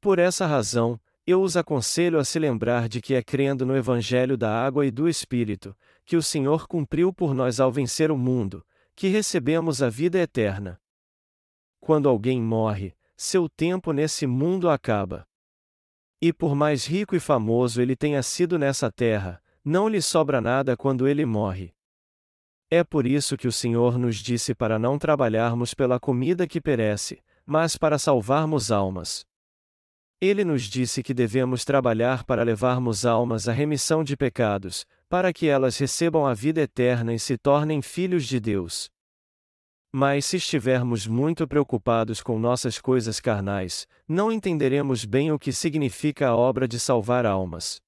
Por 0.00 0.18
essa 0.18 0.44
razão, 0.44 1.00
eu 1.24 1.40
os 1.40 1.56
aconselho 1.56 2.18
a 2.18 2.24
se 2.24 2.36
lembrar 2.36 2.88
de 2.88 3.00
que 3.00 3.14
é 3.14 3.22
crendo 3.22 3.64
no 3.64 3.76
Evangelho 3.76 4.36
da 4.36 4.52
Água 4.52 4.84
e 4.84 4.90
do 4.90 5.08
Espírito, 5.08 5.72
que 6.04 6.16
o 6.16 6.22
Senhor 6.22 6.66
cumpriu 6.66 7.12
por 7.14 7.32
nós 7.32 7.60
ao 7.60 7.70
vencer 7.70 8.10
o 8.10 8.18
mundo, 8.18 8.66
que 8.96 9.06
recebemos 9.06 9.84
a 9.84 9.88
vida 9.88 10.18
eterna. 10.18 10.80
Quando 11.78 12.08
alguém 12.08 12.42
morre, 12.42 12.92
seu 13.16 13.48
tempo 13.48 13.92
nesse 13.92 14.26
mundo 14.26 14.68
acaba. 14.68 15.24
E 16.20 16.32
por 16.32 16.56
mais 16.56 16.86
rico 16.86 17.14
e 17.14 17.20
famoso 17.20 17.80
ele 17.80 17.94
tenha 17.94 18.20
sido 18.20 18.58
nessa 18.58 18.90
terra, 18.90 19.40
não 19.64 19.88
lhe 19.88 20.00
sobra 20.00 20.40
nada 20.40 20.76
quando 20.76 21.06
ele 21.06 21.24
morre. 21.24 21.72
É 22.70 22.84
por 22.84 23.06
isso 23.06 23.36
que 23.36 23.48
o 23.48 23.52
Senhor 23.52 23.98
nos 23.98 24.16
disse 24.16 24.54
para 24.54 24.78
não 24.78 24.98
trabalharmos 24.98 25.74
pela 25.74 25.98
comida 25.98 26.46
que 26.46 26.60
perece, 26.60 27.22
mas 27.44 27.76
para 27.76 27.98
salvarmos 27.98 28.70
almas. 28.70 29.24
Ele 30.20 30.44
nos 30.44 30.64
disse 30.64 31.02
que 31.02 31.14
devemos 31.14 31.64
trabalhar 31.64 32.24
para 32.24 32.42
levarmos 32.42 33.04
almas 33.04 33.48
à 33.48 33.52
remissão 33.52 34.04
de 34.04 34.16
pecados, 34.16 34.86
para 35.08 35.32
que 35.32 35.48
elas 35.48 35.76
recebam 35.78 36.26
a 36.26 36.34
vida 36.34 36.60
eterna 36.60 37.12
e 37.12 37.18
se 37.18 37.36
tornem 37.36 37.82
filhos 37.82 38.26
de 38.26 38.38
Deus. 38.38 38.88
Mas 39.92 40.26
se 40.26 40.36
estivermos 40.36 41.06
muito 41.06 41.48
preocupados 41.48 42.22
com 42.22 42.38
nossas 42.38 42.78
coisas 42.78 43.18
carnais, 43.18 43.88
não 44.06 44.30
entenderemos 44.30 45.04
bem 45.04 45.32
o 45.32 45.38
que 45.38 45.52
significa 45.52 46.28
a 46.28 46.36
obra 46.36 46.68
de 46.68 46.78
salvar 46.78 47.26
almas. 47.26 47.80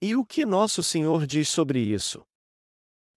E 0.00 0.16
o 0.16 0.24
que 0.24 0.44
nosso 0.44 0.82
Senhor 0.82 1.26
diz 1.26 1.48
sobre 1.48 1.78
isso? 1.80 2.22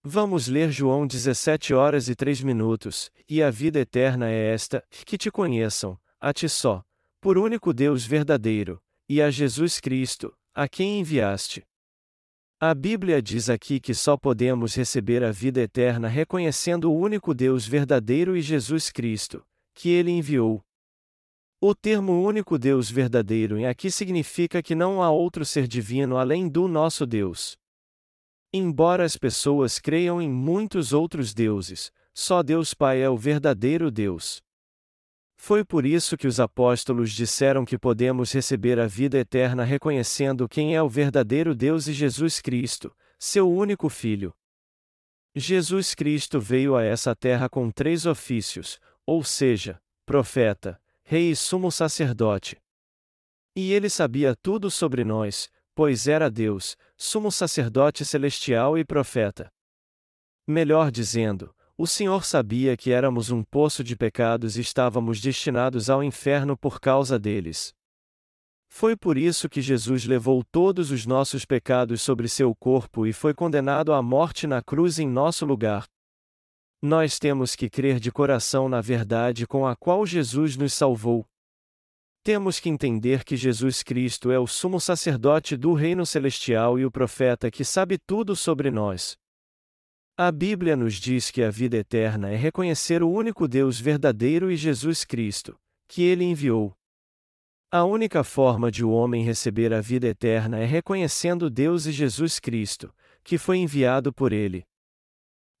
Vamos 0.02 0.46
ler 0.46 0.70
João 0.70 1.06
17 1.06 1.74
horas 1.74 2.08
e 2.08 2.14
3 2.14 2.42
minutos, 2.42 3.10
e 3.28 3.42
a 3.42 3.50
vida 3.50 3.80
eterna 3.80 4.30
é 4.30 4.52
esta, 4.54 4.82
que 4.90 5.18
te 5.18 5.30
conheçam, 5.30 5.98
a 6.20 6.32
ti 6.32 6.48
só, 6.48 6.82
por 7.20 7.36
único 7.36 7.74
Deus 7.74 8.06
verdadeiro, 8.06 8.80
e 9.08 9.20
a 9.20 9.30
Jesus 9.30 9.80
Cristo, 9.80 10.32
a 10.54 10.68
quem 10.68 11.00
enviaste. 11.00 11.66
A 12.60 12.74
Bíblia 12.74 13.22
diz 13.22 13.48
aqui 13.48 13.78
que 13.78 13.94
só 13.94 14.16
podemos 14.16 14.74
receber 14.74 15.22
a 15.22 15.30
vida 15.30 15.60
eterna 15.60 16.08
reconhecendo 16.08 16.90
o 16.90 16.96
único 16.96 17.32
Deus 17.32 17.66
verdadeiro 17.66 18.36
e 18.36 18.40
Jesus 18.40 18.90
Cristo, 18.90 19.44
que 19.74 19.90
ele 19.90 20.10
enviou. 20.10 20.64
O 21.60 21.74
termo 21.74 22.22
único 22.22 22.56
Deus 22.56 22.88
verdadeiro 22.88 23.58
em 23.58 23.66
aqui 23.66 23.90
significa 23.90 24.62
que 24.62 24.76
não 24.76 25.02
há 25.02 25.10
outro 25.10 25.44
ser 25.44 25.66
divino 25.66 26.16
além 26.16 26.48
do 26.48 26.68
nosso 26.68 27.04
Deus. 27.04 27.58
Embora 28.52 29.04
as 29.04 29.16
pessoas 29.16 29.80
creiam 29.80 30.22
em 30.22 30.30
muitos 30.30 30.92
outros 30.92 31.34
deuses, 31.34 31.90
só 32.14 32.44
Deus 32.44 32.74
Pai 32.74 33.02
é 33.02 33.10
o 33.10 33.16
verdadeiro 33.16 33.90
Deus. 33.90 34.40
Foi 35.36 35.64
por 35.64 35.84
isso 35.84 36.16
que 36.16 36.28
os 36.28 36.38
apóstolos 36.38 37.12
disseram 37.12 37.64
que 37.64 37.76
podemos 37.76 38.30
receber 38.30 38.78
a 38.78 38.86
vida 38.86 39.18
eterna 39.18 39.64
reconhecendo 39.64 40.48
quem 40.48 40.76
é 40.76 40.82
o 40.82 40.88
verdadeiro 40.88 41.56
Deus 41.56 41.88
e 41.88 41.92
Jesus 41.92 42.40
Cristo, 42.40 42.94
seu 43.18 43.50
único 43.50 43.88
Filho. 43.88 44.32
Jesus 45.34 45.92
Cristo 45.92 46.40
veio 46.40 46.76
a 46.76 46.84
essa 46.84 47.16
terra 47.16 47.48
com 47.48 47.68
três 47.68 48.06
ofícios, 48.06 48.78
ou 49.04 49.24
seja, 49.24 49.80
profeta, 50.06 50.80
rei 51.10 51.30
e 51.30 51.34
sumo 51.36 51.72
sacerdote. 51.72 52.58
E 53.56 53.72
ele 53.72 53.88
sabia 53.88 54.36
tudo 54.36 54.70
sobre 54.70 55.04
nós, 55.04 55.48
pois 55.74 56.06
era 56.06 56.30
Deus, 56.30 56.76
sumo 56.98 57.32
sacerdote 57.32 58.04
celestial 58.04 58.76
e 58.76 58.84
profeta. 58.84 59.48
Melhor 60.46 60.90
dizendo, 60.90 61.50
o 61.78 61.86
Senhor 61.86 62.26
sabia 62.26 62.76
que 62.76 62.92
éramos 62.92 63.30
um 63.30 63.42
poço 63.42 63.82
de 63.82 63.96
pecados 63.96 64.58
e 64.58 64.60
estávamos 64.60 65.18
destinados 65.18 65.88
ao 65.88 66.04
inferno 66.04 66.58
por 66.58 66.78
causa 66.78 67.18
deles. 67.18 67.72
Foi 68.68 68.94
por 68.94 69.16
isso 69.16 69.48
que 69.48 69.62
Jesus 69.62 70.04
levou 70.04 70.44
todos 70.52 70.90
os 70.90 71.06
nossos 71.06 71.46
pecados 71.46 72.02
sobre 72.02 72.28
seu 72.28 72.54
corpo 72.54 73.06
e 73.06 73.14
foi 73.14 73.32
condenado 73.32 73.94
à 73.94 74.02
morte 74.02 74.46
na 74.46 74.60
cruz 74.60 74.98
em 74.98 75.08
nosso 75.08 75.46
lugar. 75.46 75.86
Nós 76.80 77.18
temos 77.18 77.56
que 77.56 77.68
crer 77.68 77.98
de 77.98 78.12
coração 78.12 78.68
na 78.68 78.80
verdade 78.80 79.46
com 79.46 79.66
a 79.66 79.74
qual 79.74 80.06
Jesus 80.06 80.56
nos 80.56 80.72
salvou. 80.72 81.26
Temos 82.22 82.60
que 82.60 82.68
entender 82.68 83.24
que 83.24 83.36
Jesus 83.36 83.82
Cristo 83.82 84.30
é 84.30 84.38
o 84.38 84.46
sumo 84.46 84.80
sacerdote 84.80 85.56
do 85.56 85.72
reino 85.72 86.06
celestial 86.06 86.78
e 86.78 86.84
o 86.84 86.90
profeta 86.90 87.50
que 87.50 87.64
sabe 87.64 87.98
tudo 87.98 88.36
sobre 88.36 88.70
nós. 88.70 89.16
A 90.16 90.30
Bíblia 90.30 90.76
nos 90.76 90.94
diz 90.94 91.30
que 91.30 91.42
a 91.42 91.50
vida 91.50 91.76
eterna 91.76 92.30
é 92.30 92.36
reconhecer 92.36 93.02
o 93.02 93.10
único 93.10 93.48
Deus 93.48 93.80
verdadeiro 93.80 94.50
e 94.50 94.56
Jesus 94.56 95.04
Cristo, 95.04 95.58
que 95.88 96.02
ele 96.02 96.22
enviou. 96.22 96.76
A 97.72 97.84
única 97.84 98.22
forma 98.22 98.70
de 98.70 98.84
o 98.84 98.90
homem 98.90 99.24
receber 99.24 99.72
a 99.72 99.80
vida 99.80 100.06
eterna 100.06 100.58
é 100.58 100.64
reconhecendo 100.64 101.50
Deus 101.50 101.86
e 101.86 101.92
Jesus 101.92 102.38
Cristo, 102.38 102.94
que 103.24 103.36
foi 103.36 103.58
enviado 103.58 104.12
por 104.12 104.32
ele. 104.32 104.67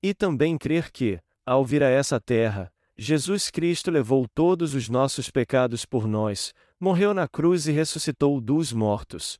E 0.02 0.14
também 0.14 0.56
crer 0.56 0.90
que, 0.90 1.20
ao 1.44 1.64
vir 1.64 1.82
a 1.82 1.88
essa 1.88 2.20
terra, 2.20 2.72
Jesus 2.96 3.50
Cristo 3.50 3.90
levou 3.90 4.26
todos 4.28 4.74
os 4.74 4.88
nossos 4.88 5.30
pecados 5.30 5.86
por 5.86 6.06
nós, 6.06 6.52
morreu 6.80 7.14
na 7.14 7.28
cruz 7.28 7.66
e 7.66 7.72
ressuscitou 7.72 8.40
dos 8.40 8.72
mortos. 8.72 9.38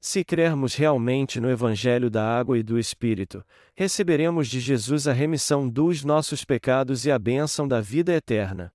Se 0.00 0.24
crermos 0.24 0.74
realmente 0.74 1.38
no 1.38 1.48
Evangelho 1.48 2.10
da 2.10 2.24
Água 2.24 2.58
e 2.58 2.62
do 2.62 2.76
Espírito, 2.76 3.44
receberemos 3.76 4.48
de 4.48 4.58
Jesus 4.58 5.06
a 5.06 5.12
remissão 5.12 5.68
dos 5.68 6.02
nossos 6.02 6.44
pecados 6.44 7.06
e 7.06 7.10
a 7.12 7.18
bênção 7.18 7.68
da 7.68 7.80
vida 7.80 8.12
eterna. 8.12 8.72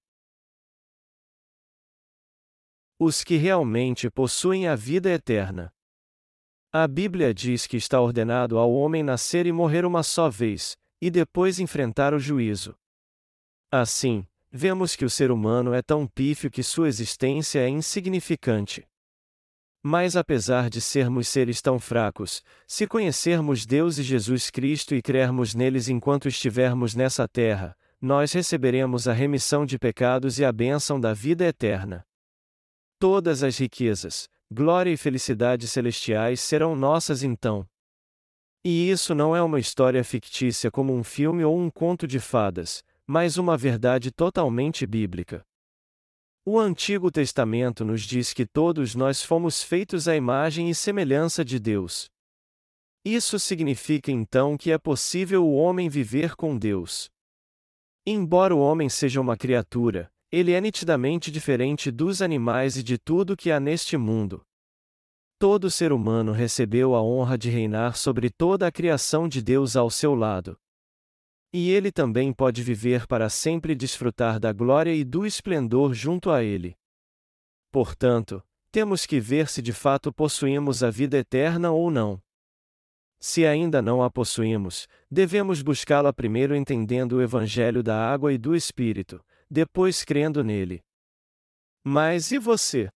Os 2.97 3.23
que 3.25 3.35
realmente 3.35 4.09
possuem 4.09 4.67
a 4.67 4.75
vida 4.75 5.09
eterna. 5.09 5.73
A 6.71 6.85
Bíblia 6.85 7.33
diz 7.33 7.65
que 7.65 7.77
está 7.77 8.01
ordenado 8.01 8.57
ao 8.57 8.71
homem 8.73 9.01
nascer 9.01 9.45
e 9.45 9.53
morrer 9.53 9.85
uma 9.85 10.03
só 10.03 10.29
vez, 10.29 10.75
e 11.01 11.09
depois 11.09 11.59
enfrentar 11.59 12.13
o 12.13 12.19
juízo. 12.19 12.75
Assim, 13.71 14.27
vemos 14.51 14.95
que 14.95 15.05
o 15.05 15.09
ser 15.09 15.31
humano 15.31 15.73
é 15.73 15.81
tão 15.81 16.05
pífio 16.05 16.51
que 16.51 16.61
sua 16.61 16.89
existência 16.89 17.59
é 17.59 17.69
insignificante. 17.69 18.85
Mas 19.81 20.17
apesar 20.17 20.69
de 20.69 20.81
sermos 20.81 21.29
seres 21.29 21.61
tão 21.61 21.79
fracos, 21.79 22.43
se 22.67 22.85
conhecermos 22.85 23.65
Deus 23.65 23.97
e 23.97 24.03
Jesus 24.03 24.49
Cristo 24.49 24.93
e 24.93 25.01
crermos 25.01 25.55
neles 25.55 25.87
enquanto 25.87 26.27
estivermos 26.27 26.95
nessa 26.95 27.27
terra, 27.29 27.77
nós 28.01 28.33
receberemos 28.33 29.07
a 29.07 29.13
remissão 29.13 29.65
de 29.65 29.79
pecados 29.79 30.37
e 30.37 30.43
a 30.43 30.51
bênção 30.51 30.99
da 30.99 31.13
vida 31.13 31.45
eterna. 31.45 32.05
Todas 32.99 33.43
as 33.43 33.57
riquezas, 33.57 34.27
glória 34.51 34.91
e 34.91 34.97
felicidade 34.97 35.67
celestiais 35.67 36.39
serão 36.39 36.75
nossas 36.75 37.23
então. 37.23 37.67
E 38.63 38.89
isso 38.89 39.13
não 39.15 39.35
é 39.35 39.41
uma 39.41 39.59
história 39.59 40.03
fictícia 40.03 40.71
como 40.71 40.93
um 40.93 41.03
filme 41.03 41.43
ou 41.43 41.57
um 41.57 41.69
conto 41.69 42.07
de 42.07 42.19
fadas, 42.19 42.83
mas 43.05 43.37
uma 43.37 43.57
verdade 43.57 44.11
totalmente 44.11 44.85
bíblica. 44.85 45.45
O 46.45 46.59
Antigo 46.59 47.11
Testamento 47.11 47.83
nos 47.83 48.01
diz 48.01 48.33
que 48.33 48.45
todos 48.45 48.95
nós 48.95 49.21
fomos 49.21 49.61
feitos 49.61 50.07
à 50.07 50.15
imagem 50.15 50.69
e 50.69 50.75
semelhança 50.75 51.43
de 51.43 51.59
Deus. 51.59 52.09
Isso 53.03 53.39
significa 53.39 54.11
então 54.11 54.57
que 54.57 54.71
é 54.71 54.77
possível 54.77 55.45
o 55.45 55.55
homem 55.55 55.87
viver 55.89 56.35
com 56.35 56.57
Deus. 56.57 57.09
Embora 58.05 58.55
o 58.55 58.59
homem 58.59 58.87
seja 58.87 59.19
uma 59.19 59.35
criatura, 59.35 60.09
ele 60.31 60.51
é 60.51 60.59
nitidamente 60.59 61.31
diferente 61.31 61.89
dos 61.89 62.21
animais 62.21 62.75
e 62.75 62.83
de 62.83 62.97
tudo 62.97 63.37
que 63.37 63.51
há 63.51 63.59
neste 63.59 63.95
mundo. 63.95 64.45
Todo 65.39 65.69
ser 65.69 65.91
humano 65.93 66.31
recebeu 66.31 66.95
a 66.95 67.01
honra 67.01 67.37
de 67.37 67.49
reinar 67.49 67.95
sobre 67.95 68.29
toda 68.29 68.67
a 68.67 68.71
criação 68.71 69.27
de 69.27 69.41
Deus 69.41 69.75
ao 69.75 69.89
seu 69.89 70.15
lado. 70.15 70.57
E 71.53 71.69
ele 71.69 71.91
também 71.91 72.33
pode 72.33 72.61
viver 72.61 73.07
para 73.07 73.29
sempre 73.29 73.73
e 73.73 73.75
desfrutar 73.75 74.39
da 74.39 74.51
glória 74.51 74.93
e 74.93 75.03
do 75.03 75.25
esplendor 75.25 75.93
junto 75.93 76.29
a 76.29 76.43
ele. 76.43 76.75
Portanto, 77.71 78.43
temos 78.71 79.05
que 79.05 79.19
ver 79.19 79.47
se 79.47 79.61
de 79.61 79.71
fato 79.71 80.11
possuímos 80.11 80.83
a 80.83 80.89
vida 80.89 81.17
eterna 81.17 81.71
ou 81.71 81.89
não. 81.89 82.21
Se 83.19 83.45
ainda 83.45 83.81
não 83.81 84.03
a 84.03 84.11
possuímos, 84.11 84.87
devemos 85.09 85.61
buscá-la 85.61 86.11
primeiro 86.11 86.55
entendendo 86.55 87.13
o 87.13 87.21
Evangelho 87.21 87.81
da 87.81 88.11
água 88.11 88.33
e 88.33 88.37
do 88.37 88.55
Espírito, 88.55 89.23
depois 89.49 90.03
crendo 90.03 90.43
nele. 90.43 90.81
Mas 91.83 92.31
e 92.31 92.37
você? 92.37 92.89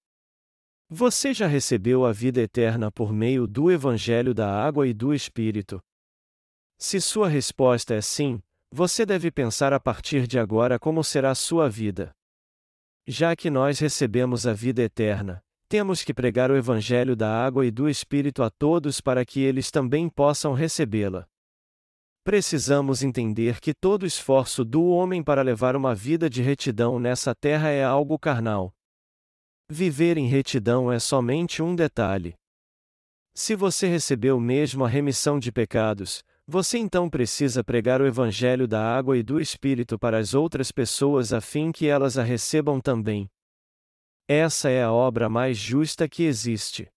Você 0.90 1.34
já 1.34 1.48
recebeu 1.48 2.06
a 2.06 2.12
vida 2.12 2.42
eterna 2.42 2.92
por 2.92 3.14
meio 3.14 3.48
do 3.48 3.72
Evangelho 3.72 4.34
da 4.34 4.52
água 4.52 4.86
e 4.88 4.94
do 4.94 5.14
Espírito? 5.14 5.82
Se 6.78 7.00
sua 7.00 7.30
resposta 7.30 7.94
é 7.94 8.02
sim, 8.02 8.42
você 8.70 9.06
deve 9.06 9.32
pensar 9.32 9.72
a 9.72 9.80
partir 9.80 10.28
de 10.28 10.38
agora 10.38 10.78
como 10.78 11.04
será 11.04 11.34
sua 11.34 11.70
vida. 11.70 12.12
Já 13.08 13.36
que 13.36 13.50
nós 13.50 13.80
recebemos 13.80 14.46
a 14.46 14.54
vida 14.54 14.82
eterna, 14.82 15.42
temos 15.70 16.04
que 16.04 16.14
pregar 16.14 16.52
o 16.52 16.58
Evangelho 16.58 17.16
da 17.16 17.30
água 17.46 17.66
e 17.66 17.72
do 17.72 17.88
Espírito 17.88 18.44
a 18.44 18.50
todos 18.50 19.00
para 19.00 19.24
que 19.24 19.40
eles 19.40 19.72
também 19.72 20.10
possam 20.10 20.54
recebê-la. 20.54 21.26
Precisamos 22.24 23.02
entender 23.02 23.60
que 23.60 23.74
todo 23.74 24.06
esforço 24.06 24.64
do 24.64 24.86
homem 24.86 25.24
para 25.24 25.42
levar 25.42 25.76
uma 25.76 25.96
vida 25.96 26.30
de 26.30 26.42
retidão 26.42 27.00
nessa 27.00 27.34
terra 27.34 27.70
é 27.70 27.84
algo 27.84 28.20
carnal. 28.20 28.72
Viver 29.68 30.18
em 30.18 30.28
retidão 30.28 30.92
é 30.92 31.00
somente 31.00 31.64
um 31.64 31.76
detalhe. 31.76 32.36
Se 33.34 33.56
você 33.56 33.88
recebeu 33.88 34.40
mesmo 34.40 34.86
a 34.86 34.88
remissão 34.88 35.40
de 35.40 35.52
pecados, 35.52 36.24
você 36.46 36.78
então 36.78 37.10
precisa 37.10 37.64
pregar 37.64 38.02
o 38.02 38.06
Evangelho 38.06 38.68
da 38.68 38.84
água 38.84 39.18
e 39.18 39.24
do 39.24 39.40
Espírito 39.40 39.98
para 39.98 40.20
as 40.20 40.36
outras 40.36 40.72
pessoas 40.72 41.34
a 41.34 41.42
fim 41.42 41.72
que 41.72 41.88
elas 41.88 42.20
a 42.20 42.24
recebam 42.24 42.80
também. 42.80 43.28
Essa 44.28 44.70
é 44.70 44.84
a 44.84 44.92
obra 44.92 45.28
mais 45.28 45.58
justa 45.58 46.08
que 46.08 46.24
existe. 46.24 46.88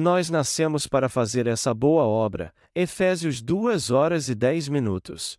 Nós 0.00 0.30
nascemos 0.30 0.86
para 0.86 1.08
fazer 1.08 1.48
essa 1.48 1.74
boa 1.74 2.04
obra, 2.04 2.54
Efésios 2.72 3.42
2 3.42 3.90
horas 3.90 4.28
e 4.28 4.34
10 4.36 4.68
minutos. 4.68 5.36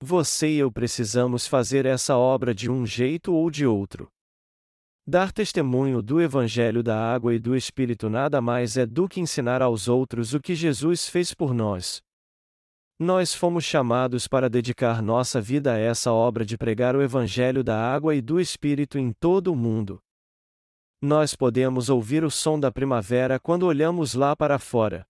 Você 0.00 0.50
e 0.50 0.58
eu 0.58 0.70
precisamos 0.70 1.48
fazer 1.48 1.84
essa 1.84 2.16
obra 2.16 2.54
de 2.54 2.70
um 2.70 2.86
jeito 2.86 3.34
ou 3.34 3.50
de 3.50 3.66
outro. 3.66 4.06
Dar 5.04 5.32
testemunho 5.32 6.00
do 6.00 6.20
Evangelho 6.20 6.80
da 6.80 6.96
Água 6.96 7.34
e 7.34 7.40
do 7.40 7.56
Espírito 7.56 8.08
nada 8.08 8.40
mais 8.40 8.76
é 8.76 8.86
do 8.86 9.08
que 9.08 9.20
ensinar 9.20 9.60
aos 9.60 9.88
outros 9.88 10.32
o 10.32 10.38
que 10.38 10.54
Jesus 10.54 11.08
fez 11.08 11.34
por 11.34 11.52
nós. 11.52 12.00
Nós 13.00 13.34
fomos 13.34 13.64
chamados 13.64 14.28
para 14.28 14.48
dedicar 14.48 15.02
nossa 15.02 15.40
vida 15.40 15.72
a 15.72 15.76
essa 15.76 16.12
obra 16.12 16.46
de 16.46 16.56
pregar 16.56 16.94
o 16.94 17.02
Evangelho 17.02 17.64
da 17.64 17.76
Água 17.76 18.14
e 18.14 18.22
do 18.22 18.38
Espírito 18.38 18.96
em 18.96 19.12
todo 19.12 19.52
o 19.52 19.56
mundo. 19.56 20.00
Nós 21.00 21.34
podemos 21.34 21.90
ouvir 21.90 22.24
o 22.24 22.30
som 22.30 22.58
da 22.58 22.72
primavera 22.72 23.38
quando 23.38 23.66
olhamos 23.66 24.14
lá 24.14 24.34
para 24.34 24.58
fora. 24.58 25.06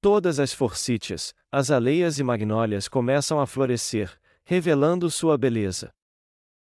Todas 0.00 0.40
as 0.40 0.54
forcítias, 0.54 1.34
azaleias 1.52 2.18
e 2.18 2.22
magnólias 2.22 2.88
começam 2.88 3.38
a 3.38 3.46
florescer, 3.46 4.18
revelando 4.44 5.10
sua 5.10 5.36
beleza. 5.36 5.90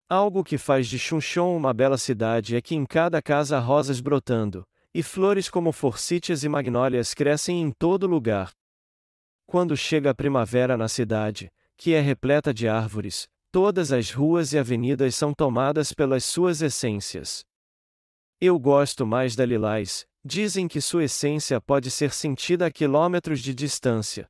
Algo 0.09 0.43
que 0.43 0.57
faz 0.57 0.87
de 0.87 0.97
Chunchon 0.97 1.55
uma 1.55 1.73
bela 1.73 1.97
cidade 1.97 2.55
é 2.55 2.61
que 2.61 2.73
em 2.73 2.85
cada 2.85 3.21
casa 3.21 3.57
há 3.57 3.59
rosas 3.59 3.99
brotando, 3.99 4.65
e 4.93 5.03
flores 5.03 5.49
como 5.49 5.71
forcítias 5.71 6.43
e 6.43 6.49
magnólias 6.49 7.13
crescem 7.13 7.61
em 7.61 7.71
todo 7.71 8.07
lugar. 8.07 8.51
Quando 9.45 9.77
chega 9.77 10.09
a 10.09 10.15
primavera 10.15 10.75
na 10.75 10.87
cidade, 10.87 11.51
que 11.75 11.93
é 11.93 12.01
repleta 12.01 12.53
de 12.53 12.67
árvores, 12.67 13.27
todas 13.51 13.91
as 13.91 14.11
ruas 14.11 14.53
e 14.53 14.57
avenidas 14.57 15.13
são 15.13 15.33
tomadas 15.33 15.93
pelas 15.93 16.25
suas 16.25 16.61
essências. 16.61 17.45
Eu 18.39 18.59
gosto 18.59 19.05
mais 19.05 19.35
da 19.35 19.45
lilás, 19.45 20.07
Dizem 20.29 20.67
que 20.67 20.81
sua 20.81 21.05
essência 21.05 21.61
pode 21.61 21.89
ser 21.89 22.11
sentida 22.11 22.65
a 22.65 22.71
quilômetros 22.71 23.39
de 23.39 23.55
distância. 23.55 24.29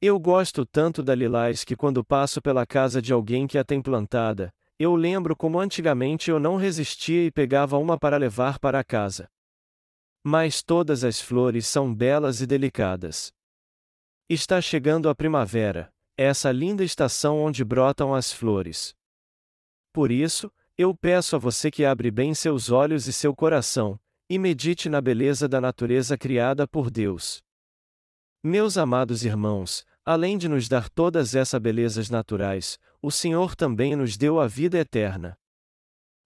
Eu 0.00 0.18
gosto 0.18 0.64
tanto 0.64 1.02
da 1.02 1.14
lilás 1.14 1.62
que 1.62 1.76
quando 1.76 2.02
passo 2.02 2.40
pela 2.40 2.64
casa 2.64 3.02
de 3.02 3.12
alguém 3.12 3.46
que 3.46 3.58
a 3.58 3.64
tem 3.64 3.82
plantada, 3.82 4.50
eu 4.78 4.96
lembro 4.96 5.36
como 5.36 5.60
antigamente 5.60 6.30
eu 6.30 6.40
não 6.40 6.56
resistia 6.56 7.22
e 7.26 7.30
pegava 7.30 7.76
uma 7.76 7.98
para 7.98 8.16
levar 8.16 8.58
para 8.58 8.82
casa. 8.82 9.28
Mas 10.24 10.62
todas 10.62 11.04
as 11.04 11.20
flores 11.20 11.66
são 11.66 11.94
belas 11.94 12.40
e 12.40 12.46
delicadas. 12.46 13.30
Está 14.26 14.58
chegando 14.58 15.10
a 15.10 15.14
primavera, 15.14 15.92
essa 16.16 16.50
linda 16.50 16.82
estação 16.82 17.42
onde 17.42 17.62
brotam 17.62 18.14
as 18.14 18.32
flores. 18.32 18.94
Por 19.92 20.10
isso, 20.10 20.50
eu 20.76 20.92
peço 20.94 21.36
a 21.36 21.38
você 21.38 21.70
que 21.70 21.84
abre 21.84 22.10
bem 22.10 22.34
seus 22.34 22.70
olhos 22.70 23.06
e 23.06 23.12
seu 23.12 23.34
coração, 23.34 23.98
e 24.28 24.38
medite 24.38 24.88
na 24.88 25.00
beleza 25.00 25.48
da 25.48 25.60
natureza 25.60 26.18
criada 26.18 26.66
por 26.66 26.90
Deus. 26.90 27.42
Meus 28.42 28.76
amados 28.76 29.24
irmãos, 29.24 29.86
além 30.04 30.36
de 30.36 30.48
nos 30.48 30.68
dar 30.68 30.88
todas 30.90 31.34
essas 31.34 31.60
belezas 31.60 32.10
naturais, 32.10 32.78
o 33.00 33.10
Senhor 33.10 33.54
também 33.54 33.94
nos 33.94 34.16
deu 34.16 34.40
a 34.40 34.48
vida 34.48 34.76
eterna. 34.78 35.38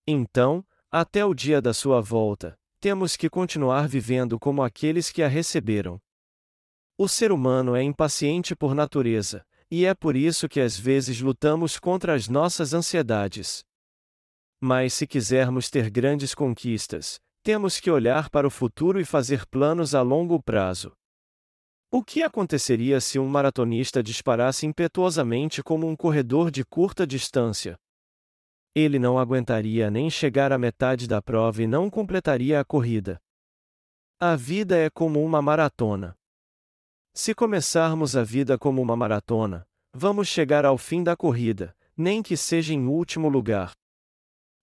Então, 0.06 0.64
até 0.90 1.24
o 1.24 1.34
dia 1.34 1.60
da 1.60 1.74
sua 1.74 2.00
volta, 2.00 2.58
temos 2.80 3.16
que 3.16 3.28
continuar 3.28 3.86
vivendo 3.86 4.38
como 4.38 4.62
aqueles 4.62 5.10
que 5.10 5.22
a 5.22 5.28
receberam. 5.28 6.00
O 6.96 7.06
ser 7.06 7.30
humano 7.30 7.76
é 7.76 7.82
impaciente 7.82 8.56
por 8.56 8.74
natureza, 8.74 9.44
e 9.70 9.84
é 9.84 9.94
por 9.94 10.16
isso 10.16 10.48
que 10.48 10.60
às 10.60 10.78
vezes 10.78 11.20
lutamos 11.20 11.78
contra 11.78 12.14
as 12.14 12.28
nossas 12.28 12.72
ansiedades. 12.72 13.67
Mas 14.60 14.92
se 14.92 15.06
quisermos 15.06 15.70
ter 15.70 15.88
grandes 15.88 16.34
conquistas, 16.34 17.20
temos 17.42 17.78
que 17.78 17.90
olhar 17.90 18.28
para 18.28 18.46
o 18.46 18.50
futuro 18.50 19.00
e 19.00 19.04
fazer 19.04 19.46
planos 19.46 19.94
a 19.94 20.02
longo 20.02 20.42
prazo. 20.42 20.92
O 21.90 22.04
que 22.04 22.22
aconteceria 22.22 23.00
se 23.00 23.18
um 23.18 23.26
maratonista 23.26 24.02
disparasse 24.02 24.66
impetuosamente 24.66 25.62
como 25.62 25.88
um 25.88 25.96
corredor 25.96 26.50
de 26.50 26.64
curta 26.64 27.06
distância? 27.06 27.78
Ele 28.74 28.98
não 28.98 29.18
aguentaria 29.18 29.90
nem 29.90 30.10
chegar 30.10 30.52
à 30.52 30.58
metade 30.58 31.08
da 31.08 31.22
prova 31.22 31.62
e 31.62 31.66
não 31.66 31.88
completaria 31.88 32.60
a 32.60 32.64
corrida. 32.64 33.18
A 34.20 34.36
vida 34.36 34.76
é 34.76 34.90
como 34.90 35.24
uma 35.24 35.40
maratona. 35.40 36.14
Se 37.14 37.34
começarmos 37.34 38.16
a 38.16 38.22
vida 38.22 38.58
como 38.58 38.82
uma 38.82 38.96
maratona, 38.96 39.66
vamos 39.94 40.28
chegar 40.28 40.64
ao 40.66 40.76
fim 40.76 41.02
da 41.02 41.16
corrida, 41.16 41.74
nem 41.96 42.22
que 42.22 42.36
seja 42.36 42.74
em 42.74 42.86
último 42.86 43.28
lugar. 43.28 43.72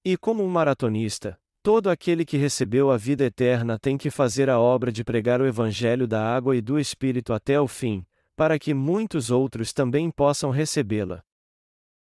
E 0.05 0.15
como 0.15 0.43
um 0.43 0.47
maratonista, 0.47 1.37
Todo 1.65 1.89
aquele 1.89 2.23
que 2.23 2.37
recebeu 2.37 2.91
a 2.91 2.95
vida 2.95 3.25
eterna 3.25 3.79
tem 3.79 3.97
que 3.97 4.11
fazer 4.11 4.51
a 4.51 4.59
obra 4.59 4.91
de 4.91 5.03
pregar 5.03 5.41
o 5.41 5.47
Evangelho 5.47 6.05
da 6.05 6.23
água 6.23 6.55
e 6.55 6.61
do 6.61 6.77
Espírito 6.77 7.33
até 7.33 7.59
o 7.59 7.67
fim, 7.67 8.05
para 8.35 8.59
que 8.59 8.71
muitos 8.71 9.31
outros 9.31 9.73
também 9.73 10.11
possam 10.11 10.51
recebê-la. 10.51 11.23